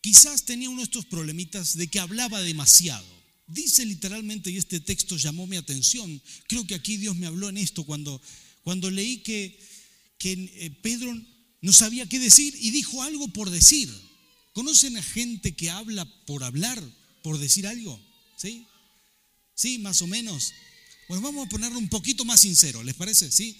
Quizás 0.00 0.44
tenía 0.44 0.68
uno 0.68 0.80
de 0.80 0.84
estos 0.84 1.06
problemitas 1.06 1.76
de 1.76 1.88
que 1.88 1.98
hablaba 1.98 2.42
demasiado. 2.42 3.23
Dice 3.46 3.84
literalmente, 3.84 4.50
y 4.50 4.56
este 4.56 4.80
texto 4.80 5.16
llamó 5.16 5.46
mi 5.46 5.56
atención, 5.56 6.20
creo 6.46 6.66
que 6.66 6.74
aquí 6.74 6.96
Dios 6.96 7.16
me 7.16 7.26
habló 7.26 7.48
en 7.48 7.58
esto 7.58 7.84
cuando, 7.84 8.20
cuando 8.62 8.90
leí 8.90 9.18
que, 9.18 9.58
que 10.18 10.32
eh, 10.32 10.70
Pedro 10.82 11.14
no 11.60 11.72
sabía 11.72 12.08
qué 12.08 12.18
decir 12.18 12.54
y 12.58 12.70
dijo 12.70 13.02
algo 13.02 13.28
por 13.28 13.50
decir. 13.50 13.90
¿Conocen 14.52 14.96
a 14.96 15.02
gente 15.02 15.56
que 15.56 15.70
habla 15.70 16.04
por 16.26 16.44
hablar, 16.44 16.82
por 17.22 17.38
decir 17.38 17.66
algo? 17.66 18.00
¿Sí? 18.36 18.66
¿Sí? 19.54 19.78
Más 19.78 20.00
o 20.00 20.06
menos. 20.06 20.52
Bueno, 21.08 21.22
vamos 21.22 21.46
a 21.46 21.50
ponerlo 21.50 21.78
un 21.78 21.88
poquito 21.88 22.24
más 22.24 22.40
sincero, 22.40 22.82
¿les 22.82 22.94
parece? 22.94 23.30
¿Sí? 23.30 23.58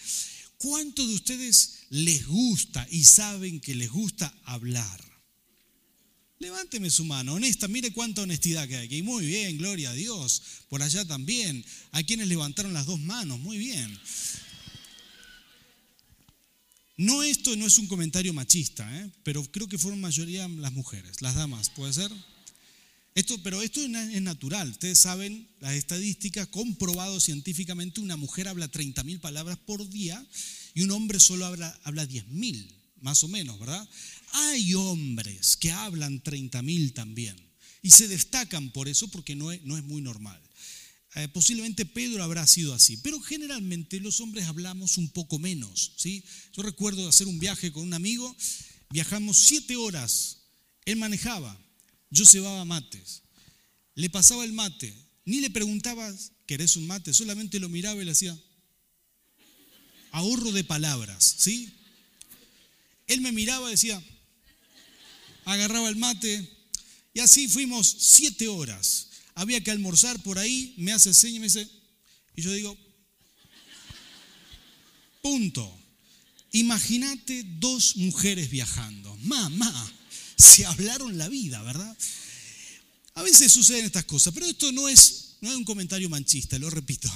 ¿Cuánto 0.58 1.06
de 1.06 1.14
ustedes 1.14 1.80
les 1.90 2.26
gusta 2.26 2.86
y 2.90 3.04
saben 3.04 3.60
que 3.60 3.74
les 3.74 3.90
gusta 3.90 4.32
hablar? 4.44 5.13
Levánteme 6.44 6.90
su 6.90 7.06
mano, 7.06 7.32
honesta, 7.32 7.68
mire 7.68 7.90
cuánta 7.90 8.20
honestidad 8.20 8.68
que 8.68 8.76
hay 8.76 8.84
aquí. 8.84 9.02
Muy 9.02 9.24
bien, 9.24 9.56
gloria 9.56 9.88
a 9.88 9.94
Dios. 9.94 10.42
Por 10.68 10.82
allá 10.82 11.02
también. 11.06 11.64
Hay 11.90 12.04
quienes 12.04 12.28
levantaron 12.28 12.74
las 12.74 12.84
dos 12.84 13.00
manos, 13.00 13.40
muy 13.40 13.56
bien. 13.56 13.98
No, 16.98 17.22
esto 17.22 17.56
no 17.56 17.66
es 17.66 17.78
un 17.78 17.86
comentario 17.86 18.34
machista, 18.34 18.86
¿eh? 19.00 19.10
pero 19.22 19.42
creo 19.50 19.66
que 19.68 19.78
fueron 19.78 20.02
mayoría 20.02 20.46
las 20.46 20.74
mujeres, 20.74 21.22
las 21.22 21.34
damas, 21.34 21.70
¿puede 21.70 21.94
ser? 21.94 22.12
Esto, 23.14 23.42
pero 23.42 23.62
esto 23.62 23.80
es 23.80 23.88
natural. 24.20 24.68
Ustedes 24.68 24.98
saben 24.98 25.48
las 25.60 25.72
estadísticas, 25.72 26.46
comprobado 26.48 27.20
científicamente, 27.20 28.02
una 28.02 28.18
mujer 28.18 28.48
habla 28.48 28.70
30.000 28.70 29.18
palabras 29.18 29.56
por 29.64 29.88
día 29.88 30.22
y 30.74 30.82
un 30.82 30.90
hombre 30.90 31.18
solo 31.20 31.46
habla, 31.46 31.80
habla 31.84 32.06
10.000, 32.06 32.70
más 33.00 33.24
o 33.24 33.28
menos, 33.28 33.58
¿verdad? 33.58 33.88
Hay 34.36 34.74
hombres 34.74 35.56
que 35.56 35.70
hablan 35.70 36.20
30 36.20 36.60
mil 36.62 36.92
también 36.92 37.36
y 37.82 37.90
se 37.92 38.08
destacan 38.08 38.70
por 38.70 38.88
eso 38.88 39.06
porque 39.06 39.36
no 39.36 39.52
es, 39.52 39.62
no 39.62 39.78
es 39.78 39.84
muy 39.84 40.02
normal. 40.02 40.40
Eh, 41.14 41.28
posiblemente 41.28 41.86
Pedro 41.86 42.24
habrá 42.24 42.44
sido 42.44 42.74
así, 42.74 42.96
pero 42.96 43.20
generalmente 43.20 44.00
los 44.00 44.20
hombres 44.20 44.46
hablamos 44.46 44.98
un 44.98 45.08
poco 45.10 45.38
menos. 45.38 45.92
¿sí? 45.96 46.24
Yo 46.52 46.64
recuerdo 46.64 47.08
hacer 47.08 47.28
un 47.28 47.38
viaje 47.38 47.70
con 47.70 47.84
un 47.84 47.94
amigo, 47.94 48.34
viajamos 48.90 49.38
siete 49.38 49.76
horas, 49.76 50.38
él 50.84 50.96
manejaba, 50.96 51.56
yo 52.10 52.24
llevaba 52.24 52.64
mates, 52.64 53.22
le 53.94 54.10
pasaba 54.10 54.44
el 54.44 54.52
mate, 54.52 54.92
ni 55.24 55.40
le 55.40 55.50
preguntaba, 55.50 56.12
¿querés 56.46 56.74
un 56.74 56.88
mate? 56.88 57.14
Solamente 57.14 57.60
lo 57.60 57.68
miraba 57.68 58.02
y 58.02 58.04
le 58.04 58.10
hacía, 58.10 58.36
ahorro 60.10 60.50
de 60.50 60.64
palabras, 60.64 61.36
¿sí? 61.38 61.72
Él 63.06 63.20
me 63.20 63.30
miraba 63.30 63.68
y 63.68 63.72
decía, 63.72 64.02
agarraba 65.44 65.88
el 65.88 65.96
mate, 65.96 66.50
y 67.12 67.20
así 67.20 67.48
fuimos 67.48 67.96
siete 67.98 68.48
horas. 68.48 69.08
Había 69.34 69.62
que 69.62 69.70
almorzar 69.70 70.22
por 70.22 70.38
ahí, 70.38 70.74
me 70.76 70.92
hace 70.92 71.12
señas 71.12 71.36
y 71.36 71.40
me 71.40 71.46
dice, 71.46 71.68
y 72.36 72.42
yo 72.42 72.52
digo, 72.52 72.76
punto. 75.22 75.80
Imagínate 76.52 77.44
dos 77.58 77.96
mujeres 77.96 78.48
viajando. 78.48 79.16
Mamá, 79.22 79.92
se 80.36 80.64
hablaron 80.66 81.18
la 81.18 81.28
vida, 81.28 81.60
¿verdad? 81.62 81.96
A 83.14 83.22
veces 83.22 83.50
suceden 83.50 83.86
estas 83.86 84.04
cosas, 84.04 84.32
pero 84.34 84.46
esto 84.46 84.70
no 84.70 84.88
es, 84.88 85.36
no 85.40 85.50
es 85.50 85.56
un 85.56 85.64
comentario 85.64 86.08
manchista, 86.08 86.58
lo 86.58 86.70
repito. 86.70 87.10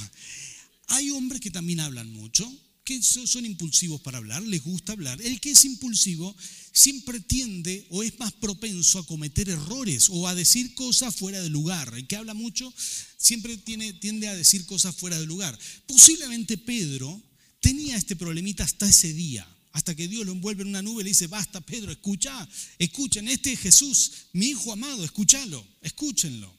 Hay 0.89 1.11
hombres 1.11 1.41
que 1.41 1.51
también 1.51 1.81
hablan 1.81 2.11
mucho, 2.13 2.51
que 2.89 3.03
son 3.03 3.45
impulsivos 3.45 4.01
para 4.01 4.17
hablar, 4.17 4.43
les 4.45 4.65
gusta 4.65 4.93
hablar. 4.93 5.21
El 5.21 5.41
que 5.41 5.51
es 5.51 5.63
impulsivo 5.67 6.35
siempre 6.73 7.21
tiende 7.21 7.87
o 7.91 8.03
es 8.03 8.19
más 8.19 8.33
propenso 8.33 8.99
a 8.99 9.05
cometer 9.05 9.51
errores 9.51 10.09
o 10.09 10.27
a 10.27 10.35
decir 10.35 10.73
cosas 10.73 11.15
fuera 11.15 11.43
de 11.43 11.51
lugar. 11.51 11.93
El 11.95 12.07
que 12.07 12.17
habla 12.17 12.33
mucho 12.33 12.73
siempre 13.19 13.59
tiene, 13.59 13.93
tiende 13.93 14.29
a 14.29 14.35
decir 14.35 14.65
cosas 14.65 14.97
fuera 14.97 15.21
de 15.21 15.27
lugar. 15.27 15.59
Posiblemente 15.87 16.57
Pedro 16.57 17.23
tenía 17.61 17.95
este 17.95 18.17
problemita 18.17 18.65
hasta 18.65 18.89
ese 18.89 19.13
día, 19.13 19.47
hasta 19.73 19.95
que 19.95 20.09
Dios 20.09 20.25
lo 20.25 20.33
envuelve 20.33 20.63
en 20.63 20.69
una 20.69 20.81
nube 20.81 21.03
y 21.03 21.05
le 21.05 21.11
dice, 21.11 21.27
basta 21.27 21.61
Pedro, 21.61 21.93
escucha, 21.93 22.49
escuchen, 22.79 23.29
este 23.29 23.53
es 23.53 23.61
Jesús, 23.61 24.13
mi 24.33 24.47
hijo 24.47 24.73
amado, 24.73 25.05
escúchalo, 25.05 25.63
escúchenlo. 25.83 26.58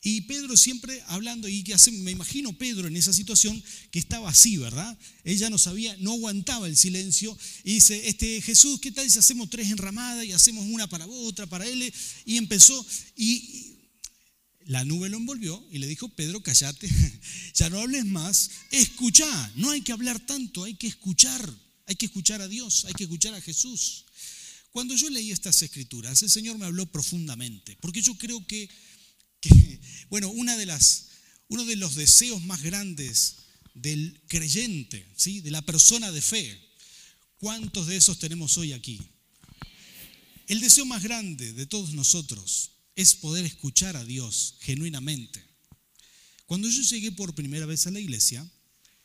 Y 0.00 0.22
Pedro 0.22 0.56
siempre 0.56 1.02
hablando, 1.08 1.48
y 1.48 1.64
que 1.64 1.74
hace, 1.74 1.90
me 1.90 2.12
imagino 2.12 2.56
Pedro 2.56 2.86
en 2.86 2.96
esa 2.96 3.12
situación 3.12 3.62
que 3.90 3.98
estaba 3.98 4.30
así, 4.30 4.56
¿verdad? 4.56 4.96
Ella 5.24 5.50
no 5.50 5.58
sabía, 5.58 5.96
no 5.98 6.12
aguantaba 6.12 6.68
el 6.68 6.76
silencio. 6.76 7.36
Y 7.64 7.74
dice, 7.74 8.08
este, 8.08 8.40
Jesús, 8.40 8.80
¿qué 8.80 8.92
tal 8.92 9.10
si 9.10 9.18
hacemos 9.18 9.50
tres 9.50 9.68
enramadas 9.68 10.24
y 10.24 10.32
hacemos 10.32 10.64
una 10.66 10.88
para 10.88 11.06
vos, 11.06 11.28
otra 11.28 11.46
para 11.46 11.66
él? 11.66 11.92
Y 12.24 12.36
empezó, 12.36 12.86
y 13.16 13.78
la 14.66 14.84
nube 14.84 15.08
lo 15.08 15.16
envolvió 15.16 15.66
y 15.72 15.78
le 15.78 15.88
dijo, 15.88 16.08
Pedro, 16.10 16.42
cállate, 16.42 16.88
ya 17.54 17.68
no 17.68 17.80
hables 17.80 18.04
más, 18.04 18.50
escucha, 18.70 19.52
no 19.56 19.70
hay 19.70 19.80
que 19.80 19.92
hablar 19.92 20.20
tanto, 20.20 20.62
hay 20.62 20.74
que 20.74 20.86
escuchar, 20.86 21.52
hay 21.86 21.96
que 21.96 22.06
escuchar 22.06 22.40
a 22.40 22.48
Dios, 22.48 22.84
hay 22.84 22.92
que 22.92 23.04
escuchar 23.04 23.34
a 23.34 23.40
Jesús. 23.40 24.04
Cuando 24.70 24.94
yo 24.94 25.10
leí 25.10 25.32
estas 25.32 25.60
escrituras, 25.62 26.22
el 26.22 26.30
Señor 26.30 26.56
me 26.56 26.66
habló 26.66 26.86
profundamente, 26.86 27.76
porque 27.80 28.00
yo 28.00 28.16
creo 28.16 28.46
que 28.46 28.68
bueno, 30.10 30.30
uno 30.30 30.56
de 30.56 31.76
los 31.76 31.94
deseos 31.94 32.42
más 32.42 32.62
grandes 32.62 33.36
del 33.74 34.20
creyente, 34.28 35.06
¿sí? 35.16 35.40
de 35.40 35.50
la 35.50 35.62
persona 35.62 36.10
de 36.10 36.22
fe, 36.22 36.60
¿cuántos 37.38 37.86
de 37.86 37.96
esos 37.96 38.18
tenemos 38.18 38.56
hoy 38.58 38.72
aquí? 38.72 39.00
El 40.46 40.60
deseo 40.60 40.86
más 40.86 41.02
grande 41.02 41.52
de 41.52 41.66
todos 41.66 41.92
nosotros 41.92 42.70
es 42.96 43.14
poder 43.14 43.44
escuchar 43.44 43.96
a 43.96 44.04
Dios 44.04 44.56
genuinamente. 44.60 45.44
Cuando 46.46 46.68
yo 46.68 46.82
llegué 46.82 47.12
por 47.12 47.34
primera 47.34 47.66
vez 47.66 47.86
a 47.86 47.90
la 47.90 48.00
iglesia, 48.00 48.50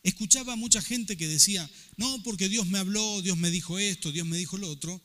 escuchaba 0.01 0.53
a 0.53 0.57
mucha 0.57 0.81
gente 0.81 1.17
que 1.17 1.27
decía, 1.27 1.69
no, 1.97 2.23
porque 2.23 2.49
Dios 2.49 2.65
me 2.67 2.79
habló, 2.79 3.21
Dios 3.21 3.37
me 3.37 3.51
dijo 3.51 3.77
esto, 3.77 4.11
Dios 4.11 4.25
me 4.25 4.37
dijo 4.37 4.57
lo 4.57 4.69
otro, 4.69 5.01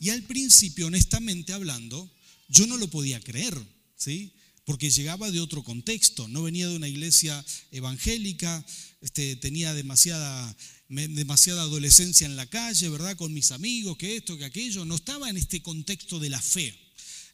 y 0.00 0.10
al 0.10 0.22
principio, 0.22 0.86
honestamente 0.86 1.52
hablando, 1.52 2.10
yo 2.48 2.66
no 2.66 2.78
lo 2.78 2.88
podía 2.88 3.20
creer, 3.20 3.56
¿sí? 3.96 4.32
Porque 4.64 4.90
llegaba 4.90 5.30
de 5.30 5.40
otro 5.40 5.62
contexto, 5.62 6.28
no 6.28 6.42
venía 6.42 6.68
de 6.68 6.76
una 6.76 6.88
iglesia 6.88 7.44
evangélica, 7.70 8.64
este, 9.00 9.36
tenía 9.36 9.74
demasiada, 9.74 10.56
demasiada 10.88 11.62
adolescencia 11.62 12.26
en 12.26 12.36
la 12.36 12.46
calle, 12.46 12.88
¿verdad? 12.88 13.16
Con 13.16 13.34
mis 13.34 13.50
amigos, 13.50 13.96
que 13.96 14.16
esto, 14.16 14.38
que 14.38 14.44
aquello, 14.44 14.84
no 14.84 14.94
estaba 14.94 15.28
en 15.28 15.36
este 15.36 15.62
contexto 15.62 16.20
de 16.20 16.28
la 16.28 16.40
fe. 16.40 16.78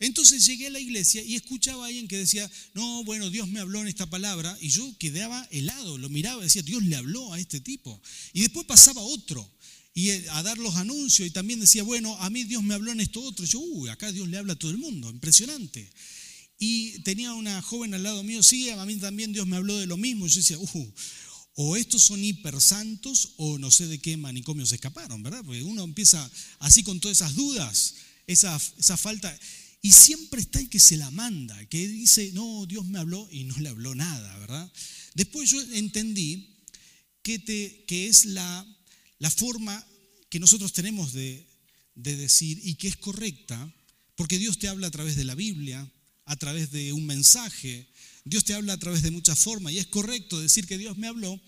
Entonces 0.01 0.47
llegué 0.47 0.69
a 0.69 0.71
la 0.71 0.79
iglesia 0.79 1.23
y 1.23 1.35
escuchaba 1.35 1.85
a 1.85 1.89
alguien 1.89 2.07
que 2.07 2.17
decía, 2.17 2.49
no, 2.75 3.03
bueno, 3.05 3.31
Dios 3.31 3.49
me 3.49 3.61
habló 3.61 3.81
en 3.81 3.89
esta 3.89 4.09
palabra, 4.09 4.57
y 4.61 4.69
yo 4.69 4.97
quedaba 4.99 5.47
helado, 5.51 5.99
lo 5.99 6.09
miraba 6.09 6.41
y 6.41 6.45
decía, 6.45 6.63
Dios 6.63 6.83
le 6.85 6.97
habló 6.97 7.33
a 7.33 7.41
este 7.41 7.61
tipo. 7.61 8.01
Y 8.33 8.43
después 8.43 8.65
pasaba 8.65 9.03
otro, 9.03 9.51
y 9.93 10.11
eh, 10.11 10.25
a 10.31 10.43
dar 10.45 10.57
los 10.59 10.77
anuncios, 10.77 11.27
y 11.27 11.33
también 11.33 11.59
decía, 11.59 11.83
bueno, 11.83 12.17
a 12.19 12.31
mí 12.31 12.45
Dios 12.45 12.63
me 12.63 12.75
habló 12.75 12.93
en 12.93 13.01
esto 13.01 13.21
otro. 13.21 13.45
Y 13.45 13.49
yo, 13.49 13.59
uy, 13.59 13.91
acá 13.91 14.13
Dios 14.13 14.29
le 14.29 14.39
habla 14.39 14.53
a 14.53 14.59
todo 14.59 14.71
el 14.71 14.79
mundo, 14.79 15.11
impresionante. 15.11 15.91
Y 16.59 16.99
tenía 17.00 17.35
una 17.35 17.62
joven 17.62 17.95
al 17.95 18.03
lado 18.03 18.23
mío, 18.25 18.43
sí, 18.43 18.69
a 18.71 18.85
mí 18.85 18.97
también 18.97 19.33
Dios 19.33 19.47
me 19.47 19.57
habló 19.57 19.77
de 19.79 19.87
lo 19.87 19.97
mismo. 19.97 20.27
yo 20.27 20.41
decía, 20.41 20.59
uh, 20.59 20.93
o 21.55 21.77
estos 21.77 22.03
son 22.03 22.23
hipersantos 22.23 23.35
o 23.37 23.59
no 23.59 23.71
sé 23.71 23.87
de 23.87 23.99
qué 23.99 24.17
manicomio 24.17 24.67
se 24.67 24.77
escaparon, 24.77 25.23
¿verdad? 25.23 25.43
Porque 25.45 25.62
uno 25.62 25.83
empieza 25.85 26.31
así 26.61 26.83
con 26.83 27.00
todas 27.00 27.19
esas 27.19 27.35
dudas, 27.35 27.95
esa, 28.27 28.61
esa 28.77 28.97
falta. 28.97 29.37
Y 29.83 29.93
siempre 29.93 30.41
está 30.41 30.59
el 30.59 30.69
que 30.69 30.81
se 30.81 30.97
la 30.97 31.11
manda, 31.11 31.65
que 31.67 31.87
dice, 31.87 32.31
no, 32.33 32.67
Dios 32.67 32.87
me 32.87 32.99
habló 32.99 33.29
y 33.31 33.45
no 33.45 33.57
le 33.59 33.69
habló 33.69 33.95
nada, 33.95 34.38
¿verdad? 34.38 34.73
Después 35.15 35.50
yo 35.50 35.61
entendí 35.73 36.57
que, 37.23 37.38
te, 37.38 37.85
que 37.87 38.09
es 38.09 38.25
la, 38.25 38.67
la 39.19 39.31
forma 39.31 39.85
que 40.29 40.41
nosotros 40.41 40.73
tenemos 40.73 41.12
de, 41.12 41.47
de 41.95 42.17
decir 42.17 42.61
y 42.62 42.75
que 42.75 42.88
es 42.88 42.97
correcta, 42.97 43.73
porque 44.15 44.38
Dios 44.38 44.59
te 44.59 44.69
habla 44.69 44.88
a 44.88 44.93
través 44.93 45.17
de 45.17 45.25
la 45.25 45.35
Biblia, 45.35 45.88
a 46.29 46.37
través 46.37 46.71
de 46.71 46.93
un 46.93 47.07
mensaje, 47.07 47.89
Dios 48.25 48.45
te 48.45 48.55
habla 48.55 48.75
a 48.75 48.79
través 48.79 49.03
de 49.03 49.11
muchas 49.11 49.39
formas 49.39 49.73
y 49.73 49.79
es 49.79 49.87
correcto 49.87 50.39
decir 50.39 50.67
que 50.67 50.79
Dios 50.79 50.97
me 50.99 51.09
habló, 51.09 51.41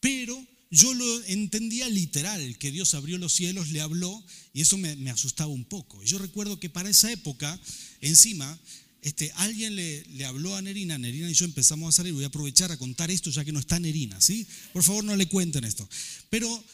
pero 0.00 0.46
yo 0.70 0.94
lo 0.94 1.24
entendía 1.24 1.88
literal, 1.88 2.56
que 2.58 2.70
Dios 2.70 2.94
abrió 2.94 3.18
los 3.18 3.32
cielos, 3.34 3.70
le 3.70 3.80
habló 3.80 4.24
y 4.54 4.60
eso 4.60 4.78
me, 4.78 5.10
asustaba 5.10 5.50
un 5.50 5.64
poco. 5.64 6.02
Yo 6.04 6.18
recuerdo 6.18 6.60
que 6.60 6.70
para 6.70 6.88
esa 6.88 7.10
época, 7.10 7.60
encima, 8.00 8.56
este, 9.02 9.32
alguien 9.34 9.74
le, 9.74 10.04
le, 10.04 10.24
habló 10.24 10.54
a 10.54 10.62
Nerina, 10.62 10.96
Nerina 10.96 11.28
y 11.28 11.34
yo 11.34 11.44
empezamos 11.44 11.88
a 11.88 11.96
salir, 11.96 12.12
voy 12.12 12.24
a 12.24 12.28
aprovechar 12.28 12.70
a 12.70 12.76
contar 12.76 13.10
esto 13.10 13.30
ya 13.30 13.44
que 13.44 13.52
no 13.52 13.58
está 13.58 13.80
Nerina, 13.80 14.20
¿sí? 14.20 14.46
Por 14.72 14.84
favor 14.84 15.02
no 15.02 15.16
le 15.16 15.26
cuenten 15.26 15.64
esto. 15.64 15.88
Pero 16.28 16.64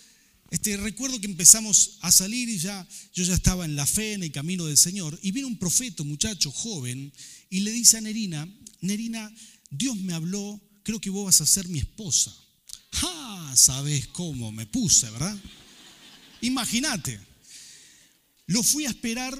este, 0.50 0.76
recuerdo 0.76 1.20
que 1.20 1.26
empezamos 1.26 1.98
a 2.02 2.12
salir 2.12 2.48
y 2.48 2.58
ya 2.58 2.86
yo 3.14 3.24
ya 3.24 3.34
estaba 3.34 3.64
en 3.64 3.74
la 3.74 3.86
fe, 3.86 4.12
en 4.12 4.22
el 4.22 4.30
camino 4.30 4.66
del 4.66 4.76
Señor, 4.76 5.18
y 5.22 5.32
viene 5.32 5.48
un 5.48 5.58
profeta, 5.58 6.04
muchacho 6.04 6.52
joven, 6.52 7.12
y 7.50 7.60
le 7.60 7.70
dice 7.70 7.98
a 7.98 8.00
Nerina, 8.00 8.48
Nerina, 8.80 9.32
Dios 9.70 9.96
me 9.96 10.14
habló, 10.14 10.60
creo 10.82 11.00
que 11.00 11.10
vos 11.10 11.26
vas 11.26 11.40
a 11.40 11.46
ser 11.46 11.68
mi 11.68 11.78
esposa. 11.78 12.34
¡Ja! 12.92 13.54
¿Sabes 13.56 14.06
cómo 14.08 14.52
me 14.52 14.66
puse, 14.66 15.10
verdad? 15.10 15.36
Imagínate. 16.40 17.18
Lo 18.46 18.62
fui 18.62 18.86
a 18.86 18.90
esperar, 18.90 19.36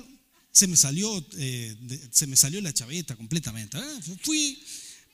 se 0.51 0.67
me 0.67 0.77
salió, 0.77 1.25
eh, 1.39 1.77
se 2.11 2.27
me 2.27 2.37
salió 2.37 2.61
la 2.61 2.75
chaveta 2.75 3.15
completamente. 3.15 3.79
Fui, 4.23 4.59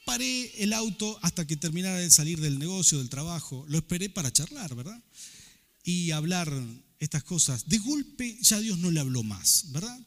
paré 0.04 0.62
el 0.62 0.72
auto 0.72 1.18
hasta 1.22 1.46
que 1.46 1.56
terminara 1.56 1.98
de 1.98 2.10
salir 2.10 2.40
del 2.40 2.58
negocio, 2.58 2.98
del 2.98 3.10
trabajo. 3.10 3.64
Lo 3.68 3.78
esperé 3.78 4.08
para 4.08 4.32
charlar, 4.32 4.74
¿verdad? 4.74 5.02
Y 5.84 6.12
hablar 6.12 6.50
estas 7.00 7.24
cosas. 7.24 7.68
De 7.68 7.78
golpe 7.78 8.38
ya 8.40 8.60
Dios 8.60 8.78
no 8.78 8.90
le 8.90 9.00
habló 9.00 9.22
más, 9.22 9.64
¿verdad? 9.72 9.98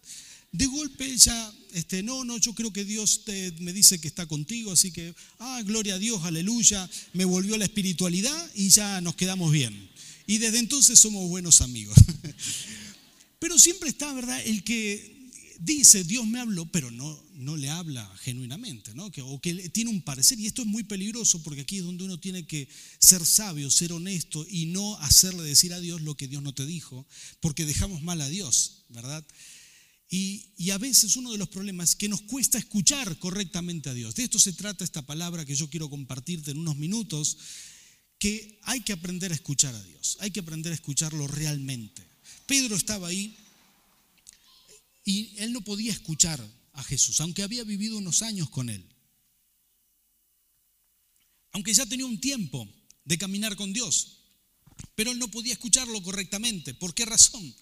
De 0.57 0.65
golpe 0.67 1.17
ya, 1.17 1.53
este, 1.73 2.01
no, 2.01 2.23
no, 2.23 2.37
yo 2.37 2.53
creo 2.53 2.71
que 2.71 2.85
Dios 2.85 3.21
me 3.59 3.73
dice 3.73 3.99
que 3.99 4.07
está 4.07 4.25
contigo, 4.25 4.71
así 4.71 4.91
que, 4.91 5.13
ah, 5.39 5.61
gloria 5.65 5.95
a 5.95 5.99
Dios, 5.99 6.23
aleluya, 6.23 6.89
me 7.13 7.25
volvió 7.25 7.57
la 7.57 7.65
espiritualidad 7.65 8.51
y 8.55 8.69
ya 8.69 9.01
nos 9.01 9.15
quedamos 9.15 9.51
bien. 9.51 9.89
Y 10.27 10.37
desde 10.37 10.59
entonces 10.59 10.97
somos 10.99 11.27
buenos 11.29 11.61
amigos. 11.61 11.97
Pero 13.39 13.59
siempre 13.59 13.89
está, 13.89 14.11
¿verdad? 14.13 14.41
El 14.45 14.63
que 14.63 15.15
dice, 15.59 16.03
Dios 16.03 16.25
me 16.25 16.39
habló, 16.39 16.65
pero 16.65 16.91
no, 16.91 17.21
no 17.35 17.57
le 17.57 17.69
habla 17.69 18.09
genuinamente, 18.21 18.93
¿no? 18.93 19.11
Que, 19.11 19.21
o 19.21 19.39
que 19.39 19.69
tiene 19.69 19.91
un 19.91 20.01
parecer. 20.01 20.39
Y 20.39 20.47
esto 20.47 20.61
es 20.61 20.67
muy 20.67 20.83
peligroso 20.83 21.41
porque 21.43 21.61
aquí 21.61 21.77
es 21.77 21.83
donde 21.83 22.03
uno 22.03 22.19
tiene 22.19 22.45
que 22.45 22.67
ser 22.99 23.25
sabio, 23.25 23.69
ser 23.69 23.93
honesto 23.93 24.45
y 24.49 24.67
no 24.67 24.97
hacerle 24.97 25.43
decir 25.43 25.73
a 25.73 25.79
Dios 25.79 26.01
lo 26.01 26.15
que 26.15 26.27
Dios 26.27 26.41
no 26.41 26.53
te 26.53 26.65
dijo, 26.65 27.05
porque 27.39 27.65
dejamos 27.65 28.01
mal 28.01 28.21
a 28.21 28.29
Dios, 28.29 28.85
¿verdad? 28.89 29.25
Y, 30.15 30.71
a 30.71 30.77
veces 30.77 31.17
uno 31.17 31.33
de 31.33 31.37
los 31.37 31.49
problemas 31.49 31.89
es 31.89 31.95
que 31.97 32.07
nos 32.07 32.21
cuesta 32.21 32.57
escuchar 32.57 33.19
correctamente 33.19 33.89
a 33.89 33.93
Dios. 33.93 34.15
De 34.15 34.23
esto 34.23 34.39
se 34.39 34.53
trata 34.53 34.85
esta 34.85 35.01
palabra 35.01 35.43
que 35.43 35.55
yo 35.55 35.69
quiero 35.69 35.89
compartirte 35.89 36.51
en 36.51 36.59
unos 36.59 36.77
minutos, 36.77 37.37
que 38.17 38.57
hay 38.63 38.79
que 38.79 38.93
aprender 38.93 39.33
a 39.33 39.35
escuchar 39.35 39.75
a 39.75 39.83
Dios, 39.83 40.17
hay 40.21 40.31
que 40.31 40.39
aprender 40.39 40.71
a 40.71 40.75
escucharlo 40.75 41.27
realmente. 41.27 42.01
Pedro 42.45 42.77
estaba 42.77 43.09
ahí 43.09 43.35
y 45.03 45.33
él 45.35 45.51
no 45.51 45.59
podía 45.59 45.91
escuchar 45.91 46.39
a 46.71 46.83
Jesús, 46.83 47.19
aunque 47.19 47.43
había 47.43 47.65
vivido 47.65 47.97
unos 47.97 48.21
años 48.21 48.49
con 48.49 48.69
él. 48.69 48.85
Aunque 51.51 51.73
ya 51.73 51.85
tenía 51.85 52.05
un 52.05 52.21
tiempo 52.21 52.65
de 53.03 53.17
caminar 53.17 53.57
con 53.57 53.73
Dios, 53.73 54.19
pero 54.95 55.11
él 55.11 55.19
no 55.19 55.29
podía 55.29 55.53
escucharlo 55.53 56.01
correctamente. 56.01 56.73
¿Por 56.73 56.93
qué 56.93 57.03
razón? 57.03 57.53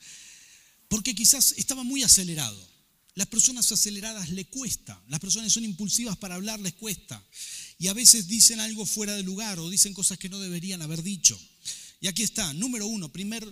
Porque 0.93 1.15
quizás 1.15 1.55
estaba 1.57 1.83
muy 1.83 2.03
acelerado. 2.03 2.69
Las 3.15 3.25
personas 3.25 3.71
aceleradas 3.71 4.29
le 4.29 4.45
cuesta, 4.45 5.03
las 5.07 5.19
personas 5.19 5.51
son 5.51 5.63
impulsivas 5.63 6.17
para 6.17 6.35
hablar 6.35 6.59
les 6.59 6.73
cuesta. 6.73 7.19
Y 7.79 7.87
a 7.87 7.93
veces 7.93 8.27
dicen 8.27 8.59
algo 8.59 8.85
fuera 8.85 9.15
de 9.15 9.23
lugar 9.23 9.57
o 9.57 9.71
dicen 9.71 9.95
cosas 9.95 10.19
que 10.19 10.29
no 10.29 10.39
deberían 10.39 10.83
haber 10.83 11.01
dicho. 11.01 11.35
Y 11.99 12.05
aquí 12.05 12.21
está, 12.21 12.53
número 12.53 12.85
uno, 12.85 13.11
primer, 13.11 13.43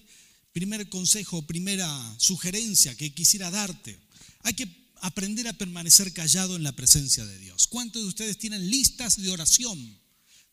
primer 0.53 0.87
consejo, 0.87 1.41
primera 1.47 2.15
sugerencia 2.19 2.93
que 2.93 3.11
quisiera 3.11 3.49
darte. 3.49 3.97
Hay 4.41 4.53
que 4.53 4.69
aprender 5.01 5.47
a 5.47 5.53
permanecer 5.53 6.13
callado 6.13 6.55
en 6.55 6.61
la 6.61 6.75
presencia 6.75 7.25
de 7.25 7.39
Dios. 7.39 7.65
¿Cuántos 7.65 8.03
de 8.03 8.09
ustedes 8.09 8.37
tienen 8.37 8.69
listas 8.69 9.19
de 9.19 9.31
oración? 9.31 9.99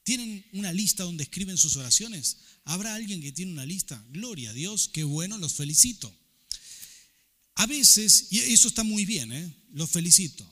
¿Tienen 0.05 0.43
una 0.55 0.73
lista 0.73 1.05
donde 1.05 1.25
escriben 1.25 1.59
sus 1.59 1.77
oraciones? 1.77 2.39
¿Habrá 2.65 2.95
alguien 2.95 3.21
que 3.21 3.33
tiene 3.33 3.53
una 3.53 3.67
lista? 3.67 4.03
Gloria 4.09 4.49
a 4.49 4.55
Dios, 4.55 4.89
qué 4.91 5.05
bueno, 5.05 5.37
los 5.37 5.53
felicito. 5.53 6.18
A 7.59 7.67
veces, 7.67 8.29
y 8.31 8.39
eso 8.39 8.69
está 8.69 8.83
muy 8.83 9.05
bien, 9.05 9.31
¿eh? 9.33 9.55
los 9.75 9.91
felicito. 9.91 10.45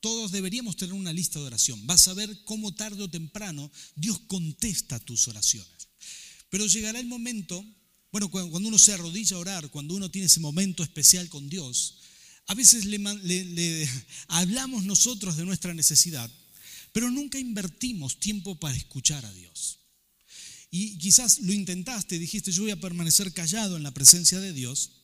Todos 0.00 0.30
deberíamos 0.30 0.76
tener 0.76 0.94
una 0.94 1.12
lista 1.12 1.40
de 1.40 1.46
oración. 1.46 1.84
Vas 1.86 2.06
a 2.06 2.14
ver 2.14 2.44
cómo 2.44 2.72
tarde 2.74 3.02
o 3.02 3.10
temprano 3.10 3.70
Dios 3.96 4.20
contesta 4.28 5.00
tus 5.00 5.26
oraciones. 5.26 5.88
Pero 6.50 6.66
llegará 6.66 7.00
el 7.00 7.06
momento, 7.06 7.64
bueno, 8.12 8.30
cuando 8.30 8.68
uno 8.68 8.78
se 8.78 8.92
arrodilla 8.92 9.36
a 9.36 9.40
orar, 9.40 9.70
cuando 9.70 9.94
uno 9.94 10.10
tiene 10.10 10.26
ese 10.26 10.40
momento 10.40 10.82
especial 10.82 11.28
con 11.28 11.48
Dios, 11.48 11.98
a 12.46 12.54
veces 12.54 12.84
le 12.84 13.88
hablamos 14.28 14.84
nosotros 14.84 15.36
de 15.36 15.44
nuestra 15.44 15.74
necesidad 15.74 16.30
pero 16.92 17.10
nunca 17.10 17.38
invertimos 17.38 18.18
tiempo 18.18 18.58
para 18.58 18.76
escuchar 18.76 19.24
a 19.24 19.32
Dios. 19.32 19.78
Y 20.70 20.98
quizás 20.98 21.38
lo 21.40 21.52
intentaste, 21.52 22.18
dijiste, 22.18 22.52
yo 22.52 22.62
voy 22.62 22.72
a 22.72 22.80
permanecer 22.80 23.32
callado 23.32 23.76
en 23.76 23.82
la 23.82 23.94
presencia 23.94 24.40
de 24.40 24.52
Dios, 24.52 24.97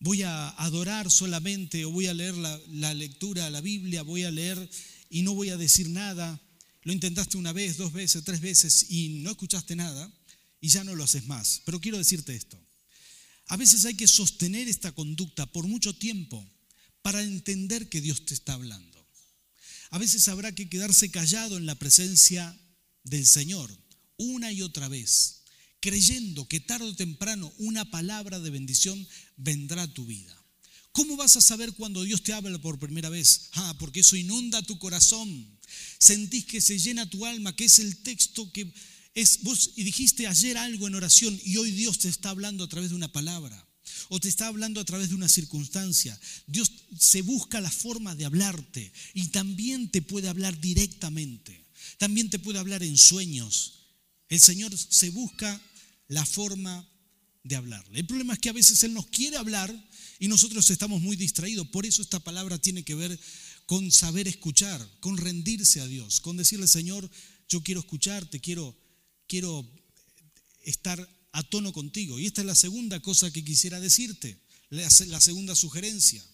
voy 0.00 0.22
a 0.22 0.48
adorar 0.50 1.10
solamente 1.10 1.84
o 1.84 1.90
voy 1.90 2.06
a 2.06 2.14
leer 2.14 2.36
la, 2.36 2.60
la 2.68 2.94
lectura, 2.94 3.50
la 3.50 3.60
Biblia, 3.60 4.02
voy 4.02 4.24
a 4.24 4.30
leer 4.30 4.70
y 5.10 5.22
no 5.22 5.34
voy 5.34 5.50
a 5.50 5.56
decir 5.56 5.88
nada. 5.88 6.40
Lo 6.82 6.92
intentaste 6.92 7.36
una 7.36 7.52
vez, 7.52 7.76
dos 7.76 7.92
veces, 7.92 8.24
tres 8.24 8.40
veces 8.40 8.86
y 8.90 9.20
no 9.20 9.30
escuchaste 9.30 9.74
nada 9.74 10.12
y 10.60 10.68
ya 10.68 10.84
no 10.84 10.94
lo 10.94 11.04
haces 11.04 11.26
más. 11.26 11.62
Pero 11.64 11.80
quiero 11.80 11.98
decirte 11.98 12.34
esto. 12.34 12.58
A 13.48 13.56
veces 13.56 13.84
hay 13.84 13.94
que 13.94 14.08
sostener 14.08 14.68
esta 14.68 14.92
conducta 14.92 15.46
por 15.46 15.66
mucho 15.66 15.94
tiempo 15.94 16.44
para 17.02 17.22
entender 17.22 17.88
que 17.88 18.00
Dios 18.00 18.24
te 18.24 18.34
está 18.34 18.54
hablando. 18.54 19.06
A 19.90 19.98
veces 19.98 20.26
habrá 20.28 20.52
que 20.52 20.68
quedarse 20.68 21.10
callado 21.10 21.56
en 21.56 21.66
la 21.66 21.76
presencia 21.76 22.58
del 23.04 23.26
Señor 23.26 23.70
una 24.16 24.50
y 24.50 24.62
otra 24.62 24.88
vez, 24.88 25.35
creyendo 25.86 26.48
que 26.48 26.58
tarde 26.58 26.86
o 26.86 26.96
temprano 26.96 27.46
una 27.58 27.84
palabra 27.84 28.40
de 28.40 28.50
bendición 28.50 28.98
vendrá 29.36 29.82
a 29.82 29.94
tu 29.94 30.04
vida. 30.04 30.34
¿Cómo 30.90 31.16
vas 31.16 31.36
a 31.36 31.40
saber 31.40 31.74
cuando 31.74 32.02
Dios 32.02 32.24
te 32.24 32.32
habla 32.32 32.58
por 32.58 32.80
primera 32.80 33.08
vez? 33.08 33.50
Ah, 33.52 33.72
porque 33.78 34.00
eso 34.00 34.16
inunda 34.16 34.60
tu 34.62 34.80
corazón. 34.80 35.28
Sentís 36.00 36.44
que 36.44 36.60
se 36.60 36.80
llena 36.80 37.08
tu 37.08 37.24
alma, 37.24 37.54
que 37.54 37.66
es 37.66 37.78
el 37.78 37.98
texto 38.02 38.50
que 38.50 38.74
es 39.14 39.44
vos 39.44 39.74
y 39.76 39.84
dijiste 39.84 40.26
ayer 40.26 40.58
algo 40.58 40.88
en 40.88 40.96
oración 40.96 41.40
y 41.44 41.56
hoy 41.56 41.70
Dios 41.70 42.00
te 42.00 42.08
está 42.08 42.30
hablando 42.30 42.64
a 42.64 42.68
través 42.68 42.90
de 42.90 42.96
una 42.96 43.12
palabra 43.12 43.56
o 44.08 44.18
te 44.18 44.28
está 44.28 44.48
hablando 44.48 44.80
a 44.80 44.84
través 44.84 45.10
de 45.10 45.14
una 45.14 45.28
circunstancia. 45.28 46.18
Dios 46.48 46.72
se 46.98 47.22
busca 47.22 47.60
la 47.60 47.70
forma 47.70 48.16
de 48.16 48.24
hablarte 48.24 48.92
y 49.14 49.28
también 49.28 49.88
te 49.88 50.02
puede 50.02 50.28
hablar 50.28 50.60
directamente. 50.60 51.64
También 51.96 52.28
te 52.28 52.40
puede 52.40 52.58
hablar 52.58 52.82
en 52.82 52.98
sueños. 52.98 53.74
El 54.28 54.40
Señor 54.40 54.76
se 54.76 55.10
busca 55.10 55.62
la 56.08 56.24
forma 56.24 56.88
de 57.42 57.56
hablarle. 57.56 58.00
El 58.00 58.06
problema 58.06 58.34
es 58.34 58.40
que 58.40 58.48
a 58.48 58.54
veces 58.54 58.82
Él 58.82 58.92
nos 58.92 59.06
quiere 59.06 59.36
hablar 59.36 59.72
y 60.18 60.28
nosotros 60.28 60.68
estamos 60.70 61.00
muy 61.00 61.16
distraídos. 61.16 61.68
Por 61.68 61.86
eso 61.86 62.02
esta 62.02 62.20
palabra 62.20 62.58
tiene 62.58 62.82
que 62.82 62.94
ver 62.94 63.18
con 63.66 63.90
saber 63.92 64.28
escuchar, 64.28 64.86
con 65.00 65.16
rendirse 65.16 65.80
a 65.80 65.86
Dios, 65.86 66.20
con 66.20 66.36
decirle, 66.36 66.66
Señor, 66.66 67.08
yo 67.48 67.62
quiero 67.62 67.80
escucharte, 67.80 68.40
quiero, 68.40 68.76
quiero 69.26 69.68
estar 70.62 71.08
a 71.32 71.42
tono 71.42 71.72
contigo. 71.72 72.18
Y 72.18 72.26
esta 72.26 72.40
es 72.40 72.46
la 72.46 72.54
segunda 72.54 73.00
cosa 73.00 73.30
que 73.30 73.44
quisiera 73.44 73.80
decirte, 73.80 74.40
la 74.70 75.20
segunda 75.20 75.54
sugerencia. 75.54 76.24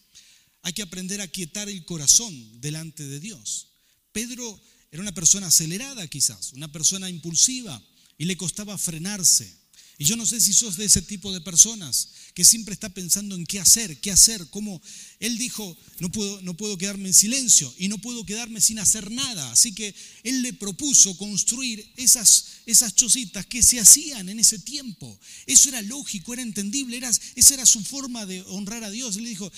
Hay 0.62 0.72
que 0.72 0.82
aprender 0.82 1.20
a 1.20 1.28
quietar 1.28 1.68
el 1.68 1.84
corazón 1.84 2.60
delante 2.60 3.04
de 3.04 3.20
Dios. 3.20 3.68
Pedro 4.12 4.60
era 4.90 5.02
una 5.02 5.12
persona 5.12 5.48
acelerada 5.48 6.06
quizás, 6.06 6.52
una 6.52 6.70
persona 6.70 7.10
impulsiva 7.10 7.82
y 8.18 8.26
le 8.26 8.36
costaba 8.36 8.78
frenarse. 8.78 9.61
Y 9.98 10.04
yo 10.04 10.16
no 10.16 10.26
sé 10.26 10.40
si 10.40 10.52
sos 10.52 10.76
de 10.76 10.86
ese 10.86 11.02
tipo 11.02 11.32
de 11.32 11.40
personas 11.40 12.08
que 12.34 12.44
siempre 12.44 12.72
está 12.72 12.88
pensando 12.88 13.34
en 13.34 13.44
qué 13.44 13.60
hacer, 13.60 13.98
qué 14.00 14.10
hacer, 14.10 14.48
cómo. 14.48 14.80
Él 15.20 15.36
dijo, 15.36 15.76
no 15.98 16.10
puedo, 16.10 16.40
no 16.42 16.56
puedo 16.56 16.78
quedarme 16.78 17.08
en 17.08 17.14
silencio 17.14 17.72
y 17.78 17.88
no 17.88 17.98
puedo 17.98 18.24
quedarme 18.24 18.60
sin 18.60 18.78
hacer 18.78 19.10
nada. 19.10 19.52
Así 19.52 19.74
que 19.74 19.94
él 20.22 20.42
le 20.42 20.52
propuso 20.54 21.16
construir 21.18 21.86
esas, 21.96 22.44
esas 22.64 22.94
chocitas 22.94 23.44
que 23.46 23.62
se 23.62 23.80
hacían 23.80 24.28
en 24.28 24.40
ese 24.40 24.58
tiempo. 24.58 25.18
Eso 25.46 25.68
era 25.68 25.82
lógico, 25.82 26.32
era 26.32 26.42
entendible, 26.42 26.96
era, 26.96 27.10
esa 27.10 27.54
era 27.54 27.66
su 27.66 27.84
forma 27.84 28.24
de 28.24 28.42
honrar 28.42 28.82
a 28.82 28.90
Dios. 28.90 29.16
Él 29.16 29.24
le 29.24 29.30
dijo, 29.30 29.52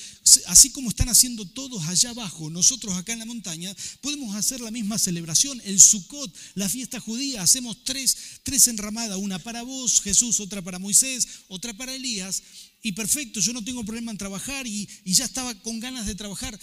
así 0.46 0.70
como 0.70 0.88
están 0.90 1.08
haciendo 1.08 1.46
todos 1.46 1.84
allá 1.84 2.10
abajo, 2.10 2.50
nosotros 2.50 2.94
acá 2.94 3.12
en 3.12 3.20
la 3.20 3.24
montaña, 3.24 3.74
podemos 4.00 4.34
hacer 4.34 4.60
la 4.60 4.72
misma 4.72 4.98
celebración, 4.98 5.62
el 5.64 5.80
Sukkot, 5.80 6.34
la 6.54 6.68
fiesta 6.68 6.98
judía, 6.98 7.42
hacemos 7.42 7.84
tres, 7.84 8.16
tres 8.42 8.66
enramadas, 8.66 9.18
una 9.18 9.38
para 9.38 9.62
vos, 9.62 10.00
Jesús, 10.00 10.40
otra 10.40 10.60
para 10.60 10.78
Moisés, 10.78 11.28
otra 11.48 11.72
para 11.76 11.94
Elías 11.94 12.42
y 12.84 12.92
perfecto, 12.92 13.40
yo 13.40 13.54
no 13.54 13.64
tengo 13.64 13.82
problema 13.82 14.12
en 14.12 14.18
trabajar 14.18 14.66
y, 14.66 14.86
ya 15.06 15.24
estaba 15.24 15.54
con 15.62 15.80
ganas 15.80 16.04
de 16.04 16.14
trabajar. 16.14 16.60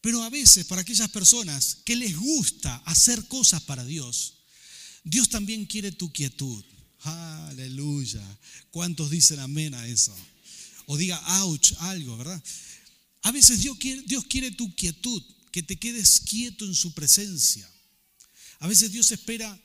Pero 0.00 0.22
a 0.22 0.30
veces 0.30 0.64
para 0.66 0.82
aquellas 0.82 1.10
personas 1.10 1.78
que 1.84 1.96
les 1.96 2.16
gusta 2.16 2.76
hacer 2.86 3.26
cosas 3.26 3.60
para 3.64 3.84
Dios, 3.84 4.34
Dios 5.02 5.28
también 5.28 5.66
quiere 5.66 5.90
tu 5.90 6.12
quietud. 6.12 6.64
Aleluya. 7.00 8.22
¿Cuántos 8.70 9.10
dicen 9.10 9.40
amén 9.40 9.74
a 9.74 9.88
eso? 9.88 10.16
O 10.86 10.96
diga, 10.96 11.20
ouch, 11.42 11.72
algo, 11.80 12.16
¿verdad? 12.16 12.40
A 13.22 13.32
veces 13.32 13.58
quiere, 13.80 14.02
Dios 14.02 14.24
quiere 14.26 14.52
tu 14.52 14.72
quietud, 14.76 15.20
que 15.50 15.64
te 15.64 15.80
quedes 15.80 16.20
quieto 16.20 16.64
en 16.64 16.76
su 16.76 16.94
presencia. 16.94 17.68
A 18.60 18.68
veces 18.68 18.92
Dios 18.92 19.10
espera 19.10 19.60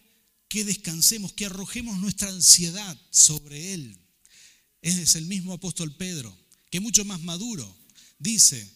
que 0.47 0.65
descansemos, 0.65 1.31
que 1.33 1.45
arrojemos 1.45 1.99
nuestra 1.99 2.29
ansiedad 2.29 2.97
sobre 3.11 3.75
Él 3.75 4.02
es 4.83 5.15
el 5.15 5.25
mismo 5.25 5.53
apóstol 5.53 5.95
Pedro, 5.95 6.37
que 6.69 6.79
mucho 6.79 7.05
más 7.05 7.21
maduro, 7.21 7.77
dice, 8.19 8.69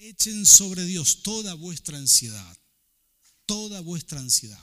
echen 0.00 0.44
sobre 0.44 0.84
Dios 0.84 1.22
toda 1.22 1.54
vuestra 1.54 1.98
ansiedad, 1.98 2.58
toda 3.46 3.80
vuestra 3.80 4.20
ansiedad. 4.20 4.62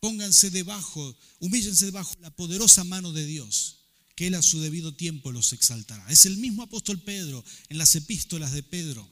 Pónganse 0.00 0.50
debajo, 0.50 1.16
humíllense 1.38 1.86
debajo 1.86 2.14
la 2.20 2.30
poderosa 2.30 2.84
mano 2.84 3.12
de 3.12 3.26
Dios, 3.26 3.78
que 4.14 4.26
Él 4.26 4.34
a 4.34 4.42
su 4.42 4.60
debido 4.60 4.94
tiempo 4.94 5.32
los 5.32 5.52
exaltará. 5.52 6.04
Es 6.10 6.26
el 6.26 6.36
mismo 6.36 6.62
apóstol 6.62 7.00
Pedro 7.02 7.44
en 7.68 7.78
las 7.78 7.94
epístolas 7.94 8.52
de 8.52 8.62
Pedro, 8.62 9.08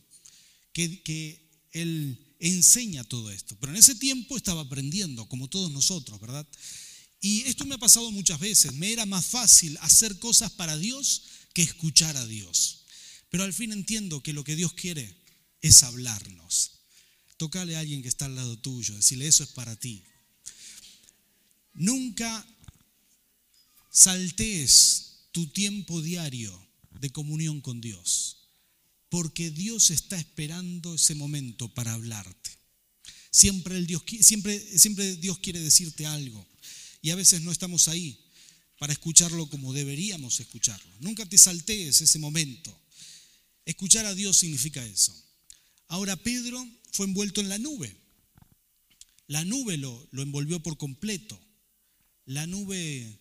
que, 0.72 1.02
que 1.02 1.50
Él 1.72 2.34
enseña 2.40 3.04
todo 3.04 3.30
esto. 3.30 3.56
Pero 3.60 3.72
en 3.72 3.78
ese 3.78 3.94
tiempo 3.94 4.36
estaba 4.36 4.62
aprendiendo, 4.62 5.28
como 5.28 5.48
todos 5.48 5.70
nosotros, 5.70 6.20
¿verdad? 6.20 6.46
Y 7.24 7.40
esto 7.44 7.64
me 7.64 7.76
ha 7.76 7.78
pasado 7.78 8.10
muchas 8.10 8.38
veces. 8.38 8.74
Me 8.74 8.92
era 8.92 9.06
más 9.06 9.24
fácil 9.24 9.78
hacer 9.80 10.18
cosas 10.18 10.52
para 10.52 10.76
Dios 10.76 11.22
que 11.54 11.62
escuchar 11.62 12.18
a 12.18 12.26
Dios. 12.26 12.84
Pero 13.30 13.44
al 13.44 13.54
fin 13.54 13.72
entiendo 13.72 14.22
que 14.22 14.34
lo 14.34 14.44
que 14.44 14.54
Dios 14.54 14.74
quiere 14.74 15.16
es 15.62 15.82
hablarnos. 15.84 16.72
Tocale 17.38 17.76
a 17.76 17.80
alguien 17.80 18.02
que 18.02 18.08
está 18.08 18.26
al 18.26 18.36
lado 18.36 18.58
tuyo, 18.58 18.94
decirle 18.94 19.26
eso 19.26 19.42
es 19.42 19.48
para 19.48 19.74
ti. 19.74 20.04
Nunca 21.72 22.46
saltees 23.90 25.28
tu 25.32 25.46
tiempo 25.46 26.02
diario 26.02 26.52
de 27.00 27.10
comunión 27.10 27.62
con 27.62 27.80
Dios, 27.80 28.50
porque 29.08 29.50
Dios 29.50 29.90
está 29.90 30.18
esperando 30.18 30.96
ese 30.96 31.14
momento 31.14 31.72
para 31.72 31.94
hablarte. 31.94 32.50
Siempre, 33.30 33.80
Dios 33.80 35.38
quiere 35.38 35.60
decirte 35.60 36.04
algo 36.04 36.46
y 37.04 37.10
a 37.10 37.16
veces 37.16 37.42
no 37.42 37.52
estamos 37.52 37.88
ahí 37.88 38.18
para 38.78 38.94
escucharlo 38.94 39.46
como 39.50 39.74
deberíamos 39.74 40.40
escucharlo. 40.40 40.90
Nunca 41.00 41.26
te 41.26 41.36
saltees 41.36 42.00
ese 42.00 42.18
momento. 42.18 42.74
Escuchar 43.66 44.06
a 44.06 44.14
Dios 44.14 44.38
significa 44.38 44.82
eso. 44.82 45.14
Ahora 45.88 46.16
Pedro 46.16 46.66
fue 46.92 47.04
envuelto 47.04 47.42
en 47.42 47.50
la 47.50 47.58
nube. 47.58 47.94
La 49.26 49.44
nube 49.44 49.76
lo, 49.76 50.08
lo 50.12 50.22
envolvió 50.22 50.60
por 50.60 50.78
completo. 50.78 51.38
La 52.24 52.46
nube, 52.46 53.20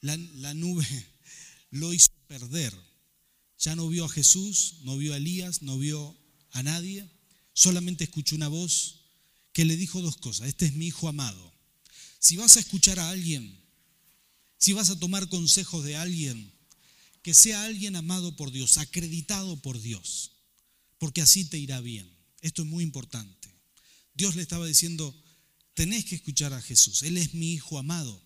la, 0.00 0.16
la 0.16 0.54
nube 0.54 0.86
lo 1.70 1.92
hizo 1.92 2.08
perder. 2.28 2.74
Ya 3.58 3.76
no 3.76 3.90
vio 3.90 4.06
a 4.06 4.08
Jesús, 4.08 4.76
no 4.84 4.96
vio 4.96 5.12
a 5.12 5.18
Elías, 5.18 5.60
no 5.60 5.76
vio 5.76 6.16
a 6.52 6.62
nadie. 6.62 7.10
Solamente 7.52 8.04
escuchó 8.04 8.36
una 8.36 8.48
voz 8.48 9.02
que 9.52 9.66
le 9.66 9.76
dijo 9.76 10.00
dos 10.00 10.16
cosas. 10.16 10.48
Este 10.48 10.64
es 10.64 10.72
mi 10.72 10.86
hijo 10.86 11.08
amado 11.08 11.51
si 12.22 12.36
vas 12.36 12.56
a 12.56 12.60
escuchar 12.60 13.00
a 13.00 13.10
alguien, 13.10 13.60
si 14.56 14.72
vas 14.72 14.90
a 14.90 14.98
tomar 14.98 15.28
consejos 15.28 15.84
de 15.84 15.96
alguien, 15.96 16.52
que 17.20 17.34
sea 17.34 17.64
alguien 17.64 17.96
amado 17.96 18.36
por 18.36 18.52
Dios, 18.52 18.78
acreditado 18.78 19.56
por 19.56 19.80
Dios, 19.80 20.30
porque 20.98 21.20
así 21.20 21.44
te 21.44 21.58
irá 21.58 21.80
bien. 21.80 22.08
Esto 22.40 22.62
es 22.62 22.68
muy 22.68 22.84
importante. 22.84 23.48
Dios 24.14 24.36
le 24.36 24.42
estaba 24.42 24.64
diciendo, 24.68 25.12
tenés 25.74 26.04
que 26.04 26.14
escuchar 26.14 26.52
a 26.52 26.62
Jesús, 26.62 27.02
Él 27.02 27.16
es 27.16 27.34
mi 27.34 27.54
Hijo 27.54 27.76
amado. 27.76 28.22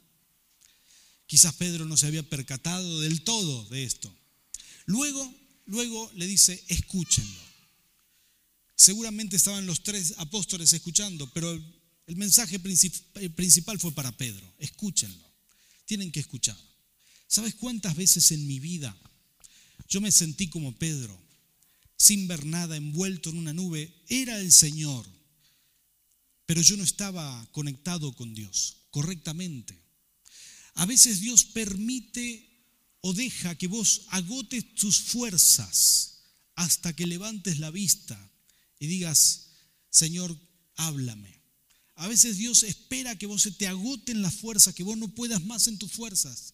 Quizás 1.27 1.55
Pedro 1.55 1.87
no 1.87 1.97
se 1.97 2.07
había 2.07 2.23
percatado 2.23 3.01
del 3.01 3.23
todo 3.23 3.65
de 3.71 3.85
esto. 3.85 4.15
Luego, 4.85 5.35
luego 5.65 6.13
le 6.17 6.27
dice, 6.27 6.63
escúchenlo. 6.69 7.41
Seguramente 8.77 9.37
estaban 9.37 9.65
los 9.65 9.83
tres 9.83 10.15
apóstoles 10.19 10.75
escuchando, 10.75 11.33
pero 11.33 11.59
el 12.07 12.17
mensaje 12.17 12.59
principal 12.59 13.81
fue 13.81 13.93
para 13.93 14.17
Pedro. 14.17 14.55
Escúchenlo. 14.59 15.27
Tienen 15.85 16.13
que 16.13 16.21
escuchar. 16.21 16.57
¿Sabes 17.29 17.55
cuántas 17.55 17.97
veces 17.97 18.31
en 18.31 18.47
mi 18.47 18.61
vida 18.61 18.97
yo 19.89 20.01
me 20.01 20.13
sentí 20.13 20.49
como 20.49 20.77
Pedro, 20.77 21.21
sin 21.97 22.29
ver 22.29 22.45
nada, 22.45 22.77
envuelto 22.77 23.31
en 23.31 23.39
una 23.39 23.53
nube? 23.53 23.93
Era 24.09 24.41
el 24.41 24.53
Señor, 24.53 25.07
pero 26.45 26.61
yo 26.61 26.77
no 26.77 26.85
estaba 26.85 27.47
conectado 27.53 28.13
con 28.15 28.35
Dios 28.35 28.77
correctamente. 28.91 29.77
A 30.75 30.87
veces 30.87 31.21
Dios 31.21 31.45
permite 31.45 32.47
o 33.01 33.13
deja 33.13 33.57
que 33.57 33.67
vos 33.67 34.03
agotes 34.09 34.75
tus 34.75 35.01
fuerzas 35.01 36.23
hasta 36.55 36.95
que 36.95 37.07
levantes 37.07 37.59
la 37.59 37.71
vista 37.71 38.19
y 38.79 38.87
digas, 38.87 39.49
Señor, 39.91 40.37
háblame. 40.77 41.36
A 41.97 42.09
veces 42.09 42.37
Dios 42.37 42.63
espera 42.63 43.17
que 43.17 43.27
vos 43.27 43.43
se 43.43 43.53
te 43.53 43.67
agoten 43.67 44.23
las 44.23 44.35
fuerzas, 44.35 44.75
que 44.75 44.83
vos 44.83 44.99
no 44.99 45.09
puedas 45.09 45.43
más 45.45 45.67
en 45.67 45.79
tus 45.79 45.91
fuerzas. 45.91 46.53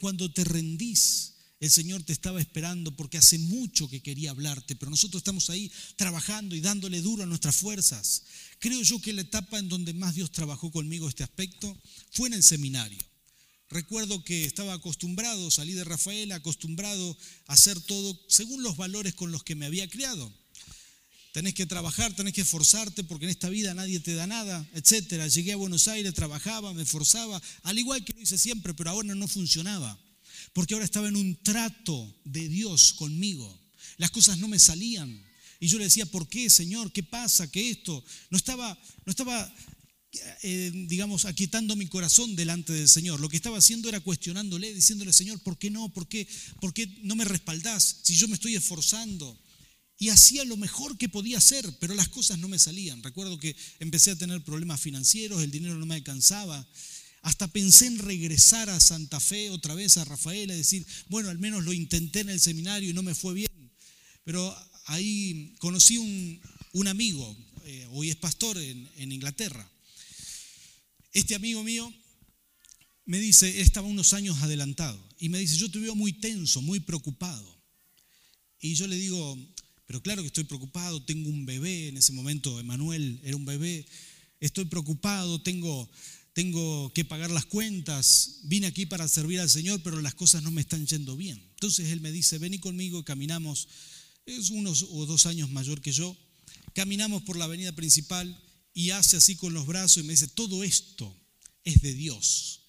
Cuando 0.00 0.32
te 0.32 0.44
rendís, 0.44 1.34
el 1.60 1.70
Señor 1.70 2.02
te 2.02 2.12
estaba 2.12 2.40
esperando 2.40 2.96
porque 2.96 3.18
hace 3.18 3.38
mucho 3.38 3.88
que 3.88 4.02
quería 4.02 4.30
hablarte, 4.30 4.74
pero 4.74 4.90
nosotros 4.90 5.20
estamos 5.20 5.48
ahí 5.50 5.70
trabajando 5.96 6.56
y 6.56 6.60
dándole 6.60 7.02
duro 7.02 7.22
a 7.22 7.26
nuestras 7.26 7.54
fuerzas. 7.54 8.24
Creo 8.58 8.82
yo 8.82 9.00
que 9.00 9.12
la 9.12 9.20
etapa 9.20 9.58
en 9.58 9.68
donde 9.68 9.92
más 9.92 10.14
Dios 10.14 10.32
trabajó 10.32 10.72
conmigo 10.72 11.08
este 11.08 11.22
aspecto 11.22 11.76
fue 12.10 12.28
en 12.28 12.34
el 12.34 12.42
seminario. 12.42 12.98
Recuerdo 13.68 14.24
que 14.24 14.44
estaba 14.44 14.72
acostumbrado, 14.72 15.50
salí 15.52 15.74
de 15.74 15.84
Rafael, 15.84 16.32
acostumbrado 16.32 17.16
a 17.46 17.52
hacer 17.52 17.80
todo 17.80 18.20
según 18.26 18.64
los 18.64 18.76
valores 18.76 19.14
con 19.14 19.30
los 19.30 19.44
que 19.44 19.54
me 19.54 19.66
había 19.66 19.88
criado. 19.88 20.34
Tenés 21.32 21.54
que 21.54 21.66
trabajar, 21.66 22.12
tenés 22.14 22.34
que 22.34 22.40
esforzarte 22.40 23.04
porque 23.04 23.24
en 23.26 23.30
esta 23.30 23.48
vida 23.48 23.72
nadie 23.72 24.00
te 24.00 24.14
da 24.14 24.26
nada, 24.26 24.68
etcétera. 24.74 25.28
Llegué 25.28 25.52
a 25.52 25.56
Buenos 25.56 25.86
Aires, 25.86 26.12
trabajaba, 26.14 26.74
me 26.74 26.82
esforzaba, 26.82 27.40
al 27.62 27.78
igual 27.78 28.04
que 28.04 28.12
lo 28.12 28.20
hice 28.20 28.36
siempre, 28.36 28.74
pero 28.74 28.90
ahora 28.90 29.14
no 29.14 29.28
funcionaba. 29.28 29.98
Porque 30.52 30.74
ahora 30.74 30.84
estaba 30.84 31.08
en 31.08 31.16
un 31.16 31.36
trato 31.42 32.16
de 32.24 32.48
Dios 32.48 32.94
conmigo. 32.94 33.60
Las 33.98 34.10
cosas 34.10 34.38
no 34.38 34.48
me 34.48 34.58
salían. 34.58 35.22
Y 35.60 35.68
yo 35.68 35.78
le 35.78 35.84
decía, 35.84 36.06
¿por 36.06 36.28
qué, 36.28 36.50
Señor? 36.50 36.90
¿Qué 36.90 37.02
pasa? 37.02 37.50
¿Qué 37.50 37.70
esto? 37.70 38.02
No 38.30 38.36
estaba, 38.36 38.76
no 39.04 39.10
estaba 39.10 39.54
eh, 40.42 40.72
digamos, 40.88 41.24
aquietando 41.24 41.76
mi 41.76 41.86
corazón 41.86 42.34
delante 42.34 42.72
del 42.72 42.88
Señor. 42.88 43.20
Lo 43.20 43.28
que 43.28 43.36
estaba 43.36 43.58
haciendo 43.58 43.88
era 43.88 44.00
cuestionándole, 44.00 44.74
diciéndole, 44.74 45.12
Señor, 45.12 45.38
¿por 45.40 45.56
qué 45.56 45.70
no? 45.70 45.88
¿Por 45.90 46.08
qué, 46.08 46.26
¿Por 46.60 46.74
qué 46.74 46.88
no 47.02 47.14
me 47.14 47.24
respaldás 47.24 47.98
si 48.02 48.16
yo 48.16 48.26
me 48.26 48.34
estoy 48.34 48.56
esforzando? 48.56 49.38
Y 50.00 50.08
hacía 50.08 50.46
lo 50.46 50.56
mejor 50.56 50.96
que 50.96 51.10
podía 51.10 51.36
hacer, 51.36 51.76
pero 51.78 51.94
las 51.94 52.08
cosas 52.08 52.38
no 52.38 52.48
me 52.48 52.58
salían. 52.58 53.02
Recuerdo 53.02 53.38
que 53.38 53.54
empecé 53.80 54.10
a 54.10 54.16
tener 54.16 54.42
problemas 54.42 54.80
financieros, 54.80 55.42
el 55.42 55.50
dinero 55.50 55.74
no 55.74 55.84
me 55.84 55.96
alcanzaba. 55.96 56.66
Hasta 57.20 57.48
pensé 57.48 57.86
en 57.86 57.98
regresar 57.98 58.70
a 58.70 58.80
Santa 58.80 59.20
Fe 59.20 59.50
otra 59.50 59.74
vez 59.74 59.98
a 59.98 60.06
Rafael, 60.06 60.50
a 60.50 60.54
decir, 60.54 60.86
bueno, 61.10 61.28
al 61.28 61.38
menos 61.38 61.64
lo 61.64 61.74
intenté 61.74 62.20
en 62.20 62.30
el 62.30 62.40
seminario 62.40 62.88
y 62.88 62.94
no 62.94 63.02
me 63.02 63.14
fue 63.14 63.34
bien. 63.34 63.72
Pero 64.24 64.56
ahí 64.86 65.54
conocí 65.58 65.98
un, 65.98 66.88
amigo, 66.88 67.36
eh, 67.66 67.86
hoy 67.90 68.08
es 68.08 68.16
pastor 68.16 68.56
en, 68.56 69.12
Inglaterra. 69.12 69.70
Este 71.12 71.34
amigo 71.34 71.62
mío 71.62 71.92
me 73.04 73.20
dice, 73.20 73.60
estaba 73.60 73.86
unos 73.86 74.14
años 74.14 74.38
adelantado, 74.38 74.98
y 75.18 75.28
me 75.28 75.40
dice, 75.40 75.58
yo 75.58 75.70
te 75.70 75.78
veo 75.78 75.94
muy 75.94 76.14
tenso, 76.14 76.62
muy 76.62 76.80
preocupado. 76.80 77.60
Y 78.62 78.74
yo 78.74 78.86
le 78.86 78.96
digo, 78.96 79.36
pero 79.90 80.04
claro 80.04 80.22
que 80.22 80.28
estoy 80.28 80.44
preocupado, 80.44 81.02
tengo 81.02 81.28
un 81.28 81.44
bebé, 81.44 81.88
en 81.88 81.96
ese 81.96 82.12
momento 82.12 82.60
Emanuel 82.60 83.20
era 83.24 83.34
un 83.34 83.44
bebé, 83.44 83.84
estoy 84.38 84.66
preocupado, 84.66 85.42
tengo, 85.42 85.90
tengo 86.32 86.92
que 86.94 87.04
pagar 87.04 87.32
las 87.32 87.44
cuentas, 87.44 88.38
vine 88.44 88.68
aquí 88.68 88.86
para 88.86 89.08
servir 89.08 89.40
al 89.40 89.50
Señor, 89.50 89.82
pero 89.82 90.00
las 90.00 90.14
cosas 90.14 90.44
no 90.44 90.52
me 90.52 90.60
están 90.60 90.86
yendo 90.86 91.16
bien. 91.16 91.42
Entonces 91.54 91.88
él 91.88 92.00
me 92.00 92.12
dice, 92.12 92.38
vení 92.38 92.60
conmigo, 92.60 93.04
caminamos, 93.04 93.66
es 94.26 94.50
unos 94.50 94.86
o 94.90 95.06
dos 95.06 95.26
años 95.26 95.50
mayor 95.50 95.80
que 95.80 95.90
yo, 95.90 96.16
caminamos 96.72 97.24
por 97.24 97.36
la 97.36 97.46
avenida 97.46 97.72
principal 97.72 98.40
y 98.72 98.90
hace 98.90 99.16
así 99.16 99.34
con 99.34 99.54
los 99.54 99.66
brazos 99.66 100.04
y 100.04 100.06
me 100.06 100.12
dice, 100.12 100.28
todo 100.28 100.62
esto 100.62 101.12
es 101.64 101.82
de 101.82 101.94
Dios 101.94 102.60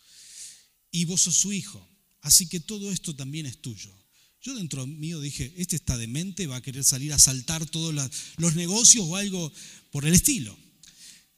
y 0.89 1.05
vos 1.05 1.21
sos 1.21 1.37
su 1.37 1.53
hijo, 1.53 1.87
así 2.21 2.47
que 2.47 2.59
todo 2.59 2.91
esto 2.91 3.15
también 3.15 3.45
es 3.45 3.61
tuyo. 3.61 4.00
Yo 4.41 4.55
dentro 4.55 4.87
mío 4.87 5.21
dije, 5.21 5.53
este 5.57 5.75
está 5.75 5.97
demente, 5.97 6.47
va 6.47 6.55
a 6.55 6.61
querer 6.61 6.83
salir 6.83 7.13
a 7.13 7.19
saltar 7.19 7.65
todos 7.67 7.93
los 8.37 8.55
negocios 8.55 9.05
o 9.07 9.15
algo 9.15 9.51
por 9.91 10.05
el 10.05 10.15
estilo. 10.15 10.57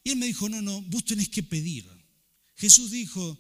Y 0.06 0.12
él 0.12 0.18
me 0.18 0.26
dijo, 0.26 0.48
no, 0.48 0.62
no, 0.62 0.82
vos 0.84 1.04
tenés 1.04 1.28
que 1.28 1.44
pedir. 1.44 1.86
Jesús 2.56 2.92
dijo, 2.92 3.40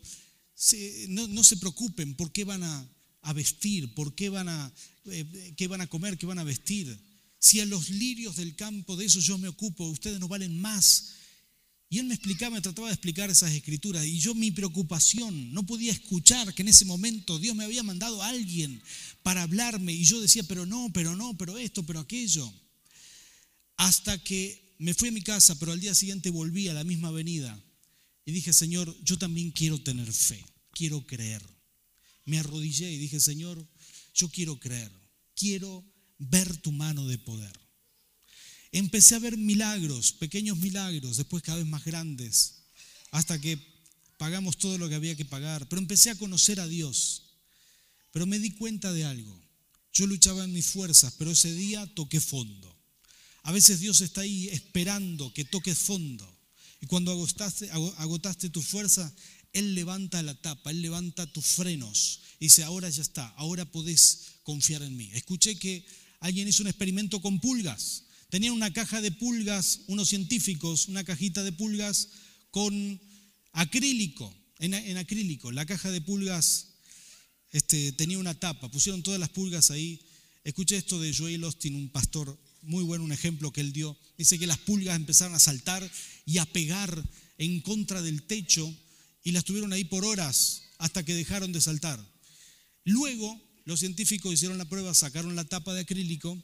no, 1.07 1.43
se 1.43 1.57
preocupen 1.57 2.15
por 2.15 2.31
qué 2.33 2.43
van 2.43 2.63
a, 2.63 3.33
vestir, 3.33 3.93
por 3.93 4.15
qué 4.15 4.27
van 4.27 4.49
a, 4.49 4.73
eh, 5.05 5.53
qué 5.55 5.67
van 5.67 5.79
a 5.79 5.87
comer, 5.87 6.17
qué 6.17 6.25
van 6.25 6.39
a 6.39 6.43
vestir. 6.43 6.99
Si 7.39 7.61
a 7.61 7.65
los 7.65 7.89
lirios 7.89 8.35
del 8.35 8.55
campo 8.55 8.97
de 8.97 9.05
eso 9.05 9.21
yo 9.21 9.37
me 9.37 9.47
ocupo, 9.47 9.85
ustedes 9.85 10.19
no 10.19 10.27
valen 10.27 10.59
más 10.59 11.13
y 11.93 11.99
él 11.99 12.07
me 12.07 12.15
explicaba, 12.15 12.55
me 12.55 12.61
trataba 12.61 12.87
de 12.87 12.95
explicar 12.95 13.29
esas 13.29 13.51
escrituras. 13.51 14.03
Y 14.03 14.17
yo 14.17 14.33
mi 14.33 14.49
preocupación, 14.49 15.53
no 15.53 15.63
podía 15.63 15.91
escuchar 15.91 16.51
que 16.55 16.63
en 16.63 16.69
ese 16.69 16.85
momento 16.85 17.37
Dios 17.37 17.55
me 17.55 17.65
había 17.65 17.83
mandado 17.83 18.23
a 18.23 18.29
alguien 18.29 18.81
para 19.21 19.43
hablarme. 19.43 19.93
Y 19.93 20.03
yo 20.03 20.19
decía, 20.19 20.41
pero 20.41 20.65
no, 20.65 20.89
pero 20.91 21.15
no, 21.15 21.37
pero 21.37 21.55
esto, 21.55 21.85
pero 21.85 21.99
aquello. 21.99 22.51
Hasta 23.77 24.17
que 24.17 24.75
me 24.79 24.95
fui 24.95 25.09
a 25.09 25.11
mi 25.11 25.21
casa, 25.21 25.53
pero 25.59 25.71
al 25.71 25.79
día 25.79 25.93
siguiente 25.93 26.31
volví 26.31 26.67
a 26.67 26.73
la 26.73 26.83
misma 26.83 27.09
avenida. 27.09 27.63
Y 28.25 28.31
dije, 28.31 28.53
Señor, 28.53 28.97
yo 29.03 29.19
también 29.19 29.51
quiero 29.51 29.79
tener 29.79 30.11
fe, 30.11 30.43
quiero 30.71 31.05
creer. 31.05 31.43
Me 32.25 32.39
arrodillé 32.39 32.91
y 32.91 32.97
dije, 32.97 33.19
Señor, 33.19 33.63
yo 34.15 34.29
quiero 34.29 34.59
creer, 34.59 34.91
quiero 35.35 35.85
ver 36.17 36.57
tu 36.57 36.71
mano 36.71 37.07
de 37.07 37.19
poder 37.19 37.62
empecé 38.79 39.15
a 39.15 39.19
ver 39.19 39.37
milagros, 39.37 40.13
pequeños 40.13 40.57
milagros, 40.57 41.17
después 41.17 41.43
cada 41.43 41.59
vez 41.59 41.67
más 41.67 41.85
grandes, 41.85 42.55
hasta 43.11 43.39
que 43.39 43.57
pagamos 44.17 44.57
todo 44.57 44.77
lo 44.77 44.89
que 44.89 44.95
había 44.95 45.15
que 45.15 45.25
pagar. 45.25 45.67
Pero 45.69 45.81
empecé 45.81 46.09
a 46.09 46.15
conocer 46.15 46.59
a 46.59 46.67
Dios. 46.67 47.23
Pero 48.11 48.25
me 48.25 48.39
di 48.39 48.51
cuenta 48.51 48.91
de 48.93 49.05
algo. 49.05 49.41
Yo 49.93 50.07
luchaba 50.07 50.43
en 50.43 50.53
mis 50.53 50.65
fuerzas, 50.65 51.13
pero 51.17 51.31
ese 51.31 51.53
día 51.53 51.85
toqué 51.93 52.19
fondo. 52.19 52.73
A 53.43 53.51
veces 53.51 53.79
Dios 53.79 54.01
está 54.01 54.21
ahí 54.21 54.49
esperando 54.49 55.33
que 55.33 55.45
toques 55.45 55.77
fondo. 55.77 56.29
Y 56.81 56.87
cuando 56.87 57.11
agotaste, 57.11 58.49
tu 58.49 58.61
fuerza, 58.61 59.13
Él 59.51 59.75
levanta 59.75 60.21
la 60.23 60.33
tapa, 60.33 60.71
Él 60.71 60.81
levanta 60.81 61.31
tus 61.31 61.45
frenos. 61.45 62.21
Y 62.39 62.45
dice, 62.45 62.63
ahora 62.63 62.89
ya 62.89 63.01
está, 63.01 63.27
ahora 63.37 63.71
podés 63.71 64.33
confiar 64.43 64.81
en 64.81 64.95
mí. 64.95 65.09
Escuché 65.13 65.57
que 65.57 65.85
alguien 66.19 66.47
hizo 66.47 66.63
un 66.63 66.69
experimento 66.69 67.21
con 67.21 67.39
pulgas. 67.39 68.02
Tenían 68.33 68.53
una 68.53 68.73
caja 68.73 68.99
de 68.99 69.11
pulgas, 69.11 69.81
unos 69.85 70.09
científicos, 70.09 70.87
una 70.87 71.03
cajita 71.03 71.43
de 71.43 71.51
pulgas 71.51 72.09
con 72.49 72.99
acrílico, 73.51 74.33
en, 74.57 74.97
acrílico. 74.97 75.51
La 75.51 75.67
caja 75.67 75.91
de 75.91 76.01
pulgas 76.01 76.69
este, 77.51 77.91
tenía 77.91 78.17
una 78.17 78.33
tapa, 78.33 78.71
pusieron 78.71 79.03
todas 79.03 79.19
las 79.19 79.29
pulgas 79.29 79.69
ahí. 79.69 80.01
Escuché 80.43 80.77
esto 80.77 80.99
de 80.99 81.13
Joel 81.13 81.43
Austin, 81.43 81.75
un 81.75 81.89
pastor 81.89 82.35
muy 82.63 82.83
bueno, 82.83 83.03
un 83.03 83.11
ejemplo 83.11 83.51
que 83.51 83.61
él 83.61 83.71
dio. 83.71 83.95
Dice 84.17 84.39
que 84.39 84.47
las 84.47 84.57
pulgas 84.57 84.95
empezaron 84.95 85.35
a 85.35 85.39
saltar 85.39 85.87
y 86.25 86.39
a 86.39 86.45
pegar 86.45 87.07
en 87.37 87.61
contra 87.61 88.01
del 88.01 88.23
techo 88.23 88.75
y 89.23 89.33
las 89.33 89.43
tuvieron 89.43 89.73
ahí 89.73 89.83
por 89.83 90.05
horas 90.05 90.63
hasta 90.79 91.05
que 91.05 91.13
dejaron 91.13 91.51
de 91.51 91.61
saltar. 91.61 92.03
Luego 92.83 93.39
los 93.65 93.81
científicos 93.81 94.33
hicieron 94.33 94.57
la 94.57 94.65
prueba, 94.65 94.95
sacaron 94.95 95.35
la 95.35 95.43
tapa 95.43 95.75
de 95.75 95.81
acrílico 95.81 96.43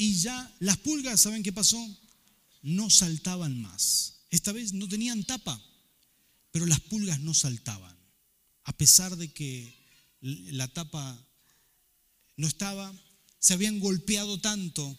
y 0.00 0.14
ya 0.14 0.50
las 0.60 0.78
pulgas, 0.78 1.20
¿saben 1.20 1.42
qué 1.42 1.52
pasó? 1.52 1.78
No 2.62 2.88
saltaban 2.88 3.60
más. 3.60 4.22
Esta 4.30 4.50
vez 4.50 4.72
no 4.72 4.88
tenían 4.88 5.24
tapa, 5.24 5.62
pero 6.52 6.64
las 6.64 6.80
pulgas 6.80 7.20
no 7.20 7.34
saltaban. 7.34 7.94
A 8.64 8.72
pesar 8.72 9.14
de 9.18 9.30
que 9.30 9.76
la 10.22 10.68
tapa 10.68 11.22
no 12.38 12.46
estaba, 12.46 12.90
se 13.40 13.52
habían 13.52 13.78
golpeado 13.78 14.40
tanto 14.40 14.98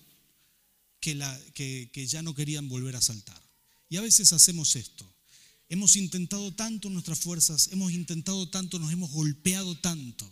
que, 0.99 1.89
que 1.91 2.05
ya 2.05 2.21
no 2.21 2.35
querían 2.35 2.69
volver 2.69 2.95
a 2.95 3.01
saltar. 3.01 3.41
Y 3.89 3.97
a 3.97 4.01
veces 4.01 4.33
hacemos 4.33 4.75
esto. 4.75 5.11
Hemos 5.67 5.95
intentado 5.95 6.53
tanto 6.53 6.91
nuestras 6.91 7.21
fuerzas, 7.21 7.69
hemos 7.71 7.91
intentado 7.91 8.49
tanto, 8.49 8.77
nos 8.77 8.93
hemos 8.93 9.09
golpeado 9.09 9.75
tanto 9.79 10.31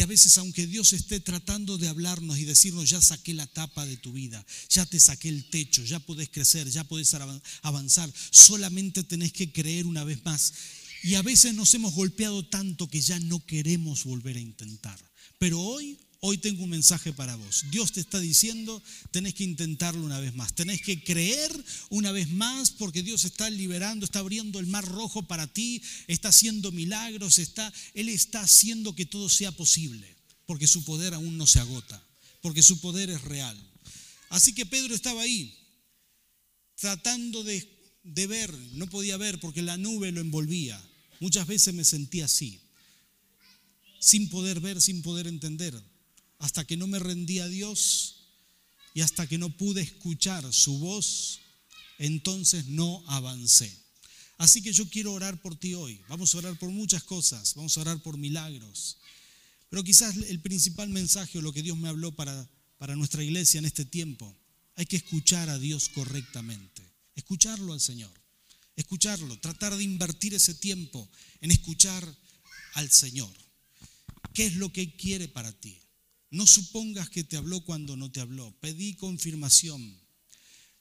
que 0.00 0.04
a 0.04 0.06
veces 0.06 0.38
aunque 0.38 0.66
Dios 0.66 0.94
esté 0.94 1.20
tratando 1.20 1.76
de 1.76 1.86
hablarnos 1.86 2.38
y 2.38 2.46
decirnos, 2.46 2.88
ya 2.88 3.02
saqué 3.02 3.34
la 3.34 3.46
tapa 3.46 3.84
de 3.84 3.98
tu 3.98 4.14
vida, 4.14 4.42
ya 4.70 4.86
te 4.86 4.98
saqué 4.98 5.28
el 5.28 5.44
techo, 5.50 5.84
ya 5.84 6.00
podés 6.00 6.30
crecer, 6.30 6.70
ya 6.70 6.84
podés 6.84 7.14
avanzar, 7.60 8.10
solamente 8.30 9.04
tenés 9.04 9.30
que 9.30 9.52
creer 9.52 9.84
una 9.84 10.02
vez 10.02 10.24
más 10.24 10.54
Y 11.02 11.16
a 11.16 11.22
veces 11.22 11.52
nos 11.52 11.74
hemos 11.74 11.92
golpeado 11.92 12.46
tanto 12.46 12.88
que 12.88 13.02
ya 13.02 13.20
no 13.20 13.44
queremos 13.44 14.04
volver 14.04 14.38
a 14.38 14.40
intentar. 14.40 14.98
Pero 15.38 15.60
hoy 15.60 15.98
Hoy 16.22 16.36
tengo 16.36 16.64
un 16.64 16.70
mensaje 16.70 17.14
para 17.14 17.34
vos. 17.34 17.64
Dios 17.70 17.92
te 17.92 18.00
está 18.00 18.20
diciendo, 18.20 18.82
tenés 19.10 19.32
que 19.32 19.44
intentarlo 19.44 20.04
una 20.04 20.20
vez 20.20 20.34
más. 20.34 20.54
Tenés 20.54 20.82
que 20.82 21.02
creer 21.02 21.50
una 21.88 22.12
vez 22.12 22.28
más 22.28 22.70
porque 22.70 23.02
Dios 23.02 23.24
está 23.24 23.48
liberando, 23.48 24.04
está 24.04 24.18
abriendo 24.18 24.58
el 24.58 24.66
mar 24.66 24.84
rojo 24.84 25.22
para 25.22 25.46
ti, 25.46 25.82
está 26.08 26.28
haciendo 26.28 26.72
milagros, 26.72 27.38
está, 27.38 27.72
Él 27.94 28.10
está 28.10 28.42
haciendo 28.42 28.94
que 28.94 29.06
todo 29.06 29.30
sea 29.30 29.50
posible. 29.52 30.14
Porque 30.44 30.66
su 30.66 30.84
poder 30.84 31.14
aún 31.14 31.38
no 31.38 31.46
se 31.46 31.58
agota, 31.58 32.06
porque 32.42 32.62
su 32.62 32.80
poder 32.80 33.08
es 33.08 33.22
real. 33.22 33.56
Así 34.28 34.52
que 34.52 34.66
Pedro 34.66 34.94
estaba 34.94 35.22
ahí, 35.22 35.56
tratando 36.76 37.42
de, 37.44 37.66
de 38.02 38.26
ver, 38.26 38.52
no 38.72 38.86
podía 38.88 39.16
ver 39.16 39.40
porque 39.40 39.62
la 39.62 39.78
nube 39.78 40.12
lo 40.12 40.20
envolvía. 40.20 40.78
Muchas 41.18 41.46
veces 41.46 41.72
me 41.72 41.84
sentí 41.84 42.20
así, 42.20 42.60
sin 44.00 44.28
poder 44.28 44.60
ver, 44.60 44.82
sin 44.82 45.00
poder 45.00 45.26
entender 45.26 45.82
hasta 46.40 46.66
que 46.66 46.76
no 46.76 46.86
me 46.86 46.98
rendí 46.98 47.38
a 47.38 47.48
Dios 47.48 48.16
y 48.94 49.02
hasta 49.02 49.28
que 49.28 49.38
no 49.38 49.56
pude 49.56 49.82
escuchar 49.82 50.52
su 50.52 50.78
voz, 50.78 51.40
entonces 51.98 52.66
no 52.66 53.04
avancé. 53.06 53.72
Así 54.38 54.62
que 54.62 54.72
yo 54.72 54.88
quiero 54.88 55.12
orar 55.12 55.40
por 55.42 55.54
ti 55.54 55.74
hoy. 55.74 56.00
Vamos 56.08 56.34
a 56.34 56.38
orar 56.38 56.58
por 56.58 56.70
muchas 56.70 57.04
cosas, 57.04 57.54
vamos 57.54 57.76
a 57.76 57.82
orar 57.82 58.02
por 58.02 58.16
milagros. 58.16 58.96
Pero 59.68 59.84
quizás 59.84 60.16
el 60.16 60.40
principal 60.40 60.88
mensaje 60.88 61.38
o 61.38 61.42
lo 61.42 61.52
que 61.52 61.62
Dios 61.62 61.76
me 61.76 61.88
habló 61.88 62.10
para, 62.12 62.48
para 62.78 62.96
nuestra 62.96 63.22
iglesia 63.22 63.58
en 63.58 63.66
este 63.66 63.84
tiempo, 63.84 64.34
hay 64.76 64.86
que 64.86 64.96
escuchar 64.96 65.50
a 65.50 65.58
Dios 65.58 65.90
correctamente, 65.90 66.82
escucharlo 67.14 67.74
al 67.74 67.80
Señor, 67.82 68.10
escucharlo, 68.76 69.38
tratar 69.40 69.76
de 69.76 69.84
invertir 69.84 70.32
ese 70.32 70.54
tiempo 70.54 71.06
en 71.42 71.50
escuchar 71.50 72.02
al 72.74 72.90
Señor. 72.90 73.30
¿Qué 74.32 74.46
es 74.46 74.54
lo 74.54 74.72
que 74.72 74.96
quiere 74.96 75.28
para 75.28 75.52
ti? 75.52 75.79
No 76.30 76.46
supongas 76.46 77.10
que 77.10 77.24
te 77.24 77.36
habló 77.36 77.64
cuando 77.64 77.96
no 77.96 78.10
te 78.10 78.20
habló. 78.20 78.56
Pedí 78.60 78.94
confirmación. 78.94 79.98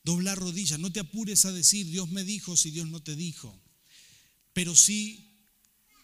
Doblar 0.04 0.38
rodillas. 0.38 0.80
No 0.80 0.92
te 0.92 1.00
apures 1.00 1.46
a 1.46 1.52
decir, 1.52 1.88
Dios 1.88 2.10
me 2.10 2.24
dijo 2.24 2.56
si 2.56 2.72
Dios 2.72 2.88
no 2.88 3.02
te 3.02 3.16
dijo. 3.16 3.60
Pero 4.54 4.76
sí, 4.76 5.30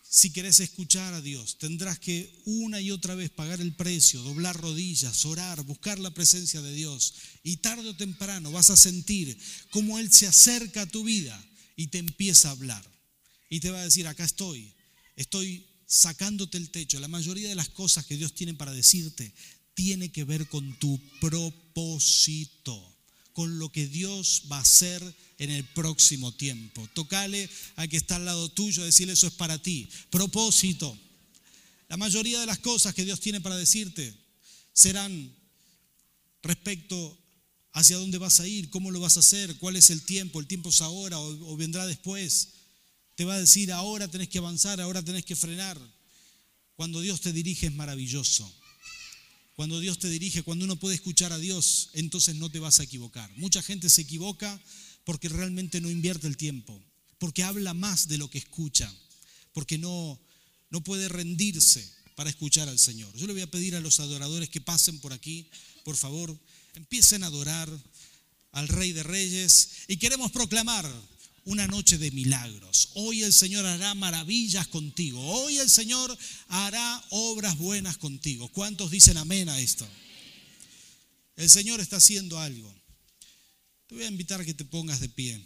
si 0.10 0.31
querés 0.31 0.60
escuchar 0.62 1.13
a 1.13 1.21
Dios, 1.21 1.58
tendrás 1.58 1.99
que 1.99 2.41
una 2.45 2.79
y 2.79 2.89
otra 2.89 3.15
vez 3.15 3.29
pagar 3.29 3.62
el 3.62 3.73
precio, 3.73 4.21
doblar 4.21 4.60
rodillas, 4.60 5.25
orar, 5.25 5.62
buscar 5.63 5.99
la 5.99 6.13
presencia 6.13 6.62
de 6.62 6.73
Dios. 6.73 7.13
Y 7.43 7.58
tarde 7.58 7.89
o 7.89 7.95
temprano 7.95 8.51
vas 8.51 8.69
a 8.69 8.77
sentir 8.77 9.38
cómo 9.71 9.99
Él 9.99 10.12
se 10.12 10.25
acerca 10.25 10.84
a 10.84 10.89
tu 10.89 11.03
vida 11.03 11.38
y 11.75 11.88
te 11.88 11.99
empieza 11.99 12.49
a 12.49 12.51
hablar. 12.51 12.84
Y 13.49 13.60
te 13.60 13.69
va 13.69 13.79
a 13.79 13.84
decir, 13.84 14.08
acá 14.08 14.23
estoy, 14.23 14.73
estoy 15.15 15.67
sacándote 15.86 16.58
el 16.58 16.69
techo. 16.69 17.00
La 17.00 17.08
mayoría 17.08 17.50
de 17.50 17.56
las 17.56 17.69
cosas 17.69 18.06
que 18.06 18.17
Dios 18.17 18.34
tiene 18.34 18.54
para 18.54 18.74
decirte 18.74 19.34
tiene 19.74 20.10
que 20.10 20.24
ver 20.24 20.48
con 20.48 20.80
tu 20.80 21.00
propósito, 21.19 22.98
con 23.34 23.60
lo 23.60 23.71
que 23.71 23.88
Dios 23.88 24.43
va 24.52 24.58
a 24.58 24.62
hacer 24.62 25.02
en 25.38 25.52
el 25.52 25.65
próximo 25.65 26.34
tiempo. 26.34 26.88
Tocale 26.93 27.50
al 27.76 27.89
que 27.89 27.98
está 27.98 28.15
al 28.15 28.26
lado 28.26 28.50
tuyo, 28.50 28.84
decirle 28.84 29.13
eso 29.13 29.28
es 29.28 29.34
para 29.34 29.62
ti. 29.62 29.89
Propósito. 30.10 30.98
La 31.89 31.98
mayoría 31.98 32.39
de 32.39 32.45
las 32.45 32.60
cosas 32.60 32.95
que 32.95 33.06
Dios 33.06 33.19
tiene 33.19 33.41
para 33.41 33.58
decirte 33.58 34.13
serán 34.74 35.34
respecto 36.41 37.17
hacia 37.74 37.98
dónde 37.98 38.17
vas 38.17 38.39
a 38.39 38.48
ir, 38.48 38.69
cómo 38.69 38.91
lo 38.91 39.02
vas 39.02 39.17
a 39.17 39.19
hacer, 39.19 39.58
cuál 39.58 39.76
es 39.76 39.89
el 39.89 40.02
tiempo, 40.02 40.39
el 40.39 40.48
tiempo 40.48 40.69
es 40.69 40.82
ahora 40.82 41.19
o 41.19 41.58
vendrá 41.58 41.86
después. 41.86 42.55
Te 43.15 43.25
va 43.25 43.36
a 43.36 43.39
decir, 43.39 43.71
ahora 43.71 44.08
tenés 44.08 44.30
que 44.30 44.38
avanzar, 44.38 44.82
ahora 44.82 45.01
tenés 45.01 45.25
que 45.25 45.36
frenar. 45.36 45.80
Cuando 46.75 46.99
Dios 47.01 47.21
te 47.21 47.32
dirige 47.32 47.67
es 47.67 47.73
maravilloso. 47.73 48.51
Cuando 49.56 49.80
Dios 49.80 49.99
te 49.99 50.10
dirige, 50.10 50.43
cuando 50.43 50.65
uno 50.65 50.75
puede 50.75 50.95
escuchar 50.95 51.32
a 51.32 51.38
Dios, 51.38 51.89
entonces 51.93 52.36
no 52.36 52.49
te 52.49 52.60
vas 52.60 52.82
a 52.82 52.84
equivocar. 52.84 53.32
Mucha 53.38 53.62
gente 53.62 53.89
se 53.89 54.01
equivoca 54.01 54.62
porque 55.06 55.30
realmente 55.30 55.80
no 55.80 55.89
invierte 55.89 56.28
el 56.28 56.36
tiempo, 56.36 56.82
porque 57.19 57.43
habla 57.43 57.73
más 57.73 58.10
de 58.10 58.17
lo 58.17 58.30
que 58.30 58.38
escucha, 58.38 58.93
porque 59.54 59.78
no, 59.78 60.19
no 60.69 60.84
puede 60.84 61.08
rendirse 61.08 61.89
para 62.15 62.30
escuchar 62.30 62.67
al 62.67 62.80
Señor. 62.80 63.15
Yo 63.15 63.28
le 63.28 63.34
voy 63.34 63.43
a 63.43 63.51
pedir 63.51 63.78
a 63.78 63.80
los 63.80 64.01
adoradores 64.01 64.49
que 64.49 64.60
pasen 64.60 64.99
por 64.99 65.13
aquí, 65.13 65.49
por 65.86 65.95
favor, 65.95 66.38
empiecen 66.73 67.23
a 67.23 67.28
adorar 67.28 67.69
al 68.51 68.67
Rey 68.67 68.91
de 68.91 69.04
Reyes 69.04 69.69
y 69.88 69.97
queremos 69.97 70.32
proclamar 70.32 70.86
una 71.45 71.67
noche 71.67 71.97
de 71.97 72.12
milagros. 72.12 72.89
Hoy 72.95 73.23
el 73.23 73.31
Señor 73.31 73.65
hará 73.65 73.93
maravillas 73.95 74.67
contigo. 74.67 75.21
Hoy 75.21 75.58
el 75.58 75.69
Señor 75.69 76.15
hará 76.47 77.03
obras 77.10 77.58
buenas 77.58 77.97
contigo. 77.97 78.49
¿Cuántos 78.49 78.91
dicen 78.91 79.17
amén 79.17 79.47
a 79.49 79.60
esto? 79.60 79.88
El 81.36 81.49
Señor 81.49 81.79
está 81.79 81.97
haciendo 81.97 82.39
algo. 82.39 82.73
Te 83.88 83.95
voy 83.95 84.03
a 84.03 84.08
invitar 84.08 84.41
a 84.41 84.45
que 84.45 84.53
te 84.53 84.65
pongas 84.65 84.99
de 84.99 85.10
pie. 85.10 85.39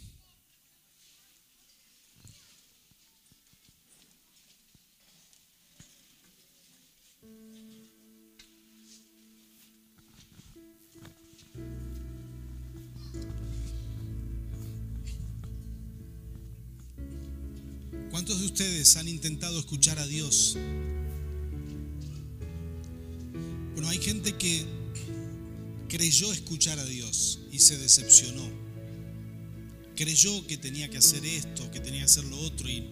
¿Cuántos 18.10 18.40
de 18.40 18.46
ustedes 18.46 18.96
han 18.96 19.06
intentado 19.06 19.58
escuchar 19.60 20.00
a 20.00 20.06
Dios? 20.06 20.56
Bueno, 23.74 23.88
hay 23.88 23.98
gente 23.98 24.36
que 24.36 24.64
creyó 25.88 26.32
escuchar 26.32 26.80
a 26.80 26.84
Dios 26.84 27.38
y 27.52 27.60
se 27.60 27.78
decepcionó. 27.78 28.42
Creyó 29.94 30.44
que 30.48 30.56
tenía 30.56 30.90
que 30.90 30.98
hacer 30.98 31.24
esto, 31.24 31.70
que 31.70 31.78
tenía 31.78 32.00
que 32.00 32.06
hacer 32.06 32.24
lo 32.24 32.38
otro 32.40 32.68
y 32.68 32.88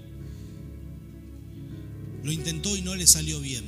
lo 2.22 2.30
intentó 2.30 2.76
y 2.76 2.82
no 2.82 2.94
le 2.94 3.06
salió 3.06 3.40
bien. 3.40 3.64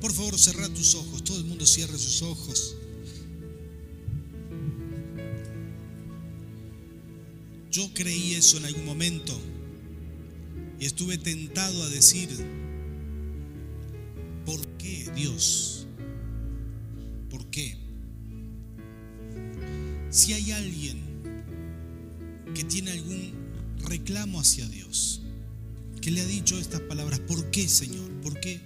Por 0.00 0.12
favor, 0.12 0.38
cerra 0.38 0.68
tus 0.68 0.94
ojos. 0.94 1.24
Todo 1.24 1.38
el 1.38 1.44
mundo 1.44 1.66
cierre 1.66 1.98
sus 1.98 2.22
ojos. 2.22 2.76
Yo 7.72 7.92
creí 7.94 8.34
eso 8.34 8.58
en 8.58 8.66
algún 8.66 8.84
momento 8.84 9.40
y 10.82 10.86
estuve 10.86 11.16
tentado 11.16 11.80
a 11.84 11.88
decir, 11.90 12.28
¿por 14.44 14.66
qué 14.78 15.08
Dios? 15.14 15.86
¿Por 17.30 17.46
qué? 17.50 17.76
Si 20.10 20.32
hay 20.32 20.50
alguien 20.50 20.98
que 22.52 22.64
tiene 22.64 22.90
algún 22.90 23.32
reclamo 23.84 24.40
hacia 24.40 24.68
Dios, 24.68 25.22
que 26.00 26.10
le 26.10 26.20
ha 26.20 26.26
dicho 26.26 26.58
estas 26.58 26.80
palabras, 26.80 27.20
¿por 27.20 27.48
qué 27.52 27.68
Señor? 27.68 28.10
¿Por 28.20 28.40
qué? 28.40 28.60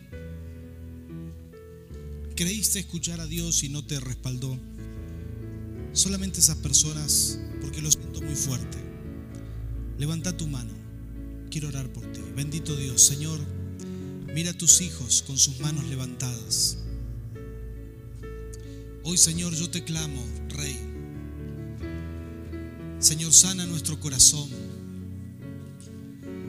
¿Creíste 2.35 2.79
escuchar 2.79 3.21
a 3.21 3.27
Dios 3.27 3.63
y 3.63 3.69
no 3.69 3.85
te 3.85 4.01
respaldó? 4.01 4.59
Solamente 5.93 6.41
esas 6.41 6.57
personas, 6.57 7.39
porque 7.61 7.83
lo 7.83 7.91
siento 7.91 8.23
muy 8.23 8.37
fuerte. 8.37 8.79
Levanta 9.99 10.35
tu 10.35 10.47
mano 10.47 10.76
quiero 11.59 11.69
orar 11.71 11.91
por 11.91 12.05
ti. 12.13 12.21
Bendito 12.37 12.77
Dios, 12.77 13.01
Señor, 13.01 13.41
mira 14.35 14.51
a 14.51 14.59
tus 14.59 14.83
hijos 14.83 15.25
con 15.27 15.39
sus 15.39 15.59
manos 15.61 15.87
levantadas. 15.87 16.77
Hoy, 19.05 19.17
Señor, 19.17 19.55
yo 19.55 19.71
te 19.71 19.83
clamo, 19.83 20.23
Rey. 20.51 20.77
Señor, 22.99 23.33
sana 23.33 23.65
nuestro 23.65 23.99
corazón, 23.99 24.51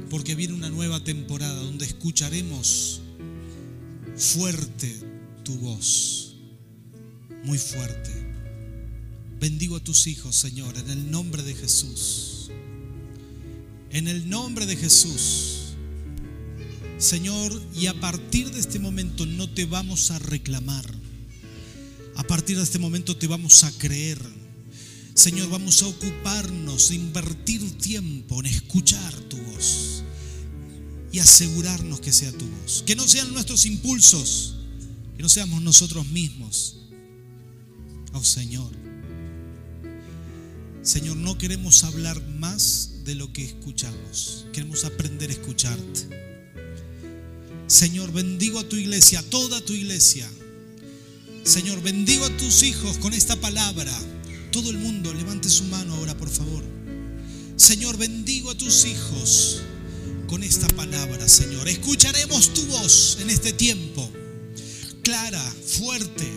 porque 0.10 0.36
viene 0.36 0.54
una 0.54 0.70
nueva 0.70 1.02
temporada 1.02 1.56
donde 1.56 1.86
escucharemos 1.86 3.00
fuerte 4.18 4.94
tu 5.46 5.56
voz, 5.56 6.36
muy 7.46 7.58
fuerte. 7.58 8.12
Bendigo 9.40 9.78
a 9.78 9.80
tus 9.80 10.06
hijos, 10.08 10.36
Señor, 10.36 10.78
en 10.78 10.90
el 10.90 11.10
nombre 11.10 11.44
de 11.44 11.56
Jesús. 11.56 12.52
En 13.92 14.08
el 14.08 14.30
nombre 14.30 14.66
de 14.66 14.76
Jesús. 14.76 15.76
Señor, 16.98 17.62
y 17.76 17.88
a 17.88 18.00
partir 18.00 18.52
de 18.52 18.60
este 18.60 18.80
momento 18.80 19.26
no 19.26 19.50
te 19.50 19.66
vamos 19.66 20.12
a 20.12 20.20
reclamar. 20.20 20.86
A 22.16 22.24
partir 22.24 22.58
de 22.58 22.64
este 22.64 22.80
momento 22.80 23.16
te 23.16 23.28
vamos 23.28 23.64
a 23.64 23.72
creer. 23.78 24.20
Señor, 25.14 25.50
vamos 25.50 25.82
a 25.84 25.88
ocuparnos 25.88 26.90
de 26.90 26.96
invertir 26.96 27.78
tiempo 27.78 28.40
en 28.40 28.48
escuchar 28.48 29.14
tu 29.30 29.38
voz 29.38 30.04
y 31.12 31.20
asegurarnos 31.20 32.00
que 32.00 32.12
sea 32.12 32.32
tu 32.32 32.46
voz. 32.46 32.84
Que 32.86 32.96
no 32.96 33.08
sean 33.08 33.32
nuestros 33.34 33.66
impulsos, 33.66 34.56
que 35.16 35.24
no 35.24 35.30
seamos 35.30 35.62
nosotros 35.62 36.08
mismos. 36.08 36.78
Oh 38.14 38.24
Señor. 38.24 38.72
Señor, 40.82 41.18
no 41.18 41.38
queremos 41.38 41.84
hablar 41.84 42.22
más 42.40 42.97
de 43.08 43.16
lo 43.16 43.32
que 43.32 43.46
escuchamos. 43.46 44.46
Queremos 44.52 44.84
aprender 44.84 45.30
a 45.30 45.34
escucharte. 45.34 46.10
Señor, 47.66 48.12
bendigo 48.12 48.60
a 48.60 48.68
tu 48.68 48.76
iglesia, 48.76 49.20
a 49.20 49.24
toda 49.24 49.62
tu 49.62 49.72
iglesia. 49.72 50.30
Señor, 51.44 51.82
bendigo 51.82 52.26
a 52.26 52.38
tus 52.38 52.64
hijos 52.64 52.98
con 52.98 53.14
esta 53.14 53.38
palabra. 53.38 53.98
Todo 54.52 54.72
el 54.72 54.78
mundo, 54.78 55.14
levante 55.14 55.50
su 55.50 55.64
mano 55.66 55.96
ahora, 55.96 56.18
por 56.18 56.30
favor. 56.30 56.66
Señor, 57.56 57.98
bendigo 57.98 58.52
a 58.52 58.58
tus 58.58 58.84
hijos 58.84 59.62
con 60.28 60.44
esta 60.44 60.68
palabra, 60.68 61.30
Señor. 61.30 61.70
Escucharemos 61.70 62.54
tu 62.54 62.66
voz 62.66 63.20
en 63.22 63.30
este 63.30 63.54
tiempo. 63.54 64.12
Clara, 65.02 65.56
fuerte, 65.66 66.30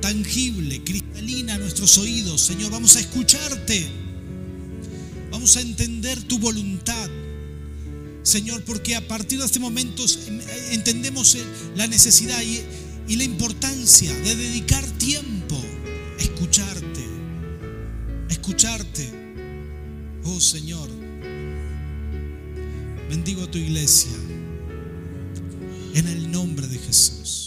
tangible, 0.00 0.82
cristalina 0.82 1.56
a 1.56 1.58
nuestros 1.58 1.98
oídos, 1.98 2.40
Señor. 2.40 2.72
Vamos 2.72 2.96
a 2.96 3.00
escucharte. 3.00 4.01
Vamos 5.32 5.56
a 5.56 5.62
entender 5.62 6.22
tu 6.24 6.38
voluntad. 6.38 7.10
Señor, 8.22 8.62
porque 8.64 8.94
a 8.94 9.08
partir 9.08 9.38
de 9.38 9.46
este 9.46 9.58
momento 9.58 10.04
entendemos 10.70 11.36
la 11.74 11.86
necesidad 11.86 12.40
y, 12.42 13.16
la 13.16 13.24
importancia 13.24 14.12
de 14.14 14.36
dedicar 14.36 14.84
tiempo 14.98 15.56
a 16.18 16.22
escucharte, 16.22 17.04
escucharte. 18.30 19.10
Oh 20.24 20.40
Señor, 20.40 20.88
bendigo 23.10 23.42
a 23.42 23.50
tu 23.50 23.58
iglesia 23.58 24.12
en 25.94 26.06
el 26.06 26.30
nombre 26.30 26.66
de 26.68 26.78
Jesús. 26.78 27.41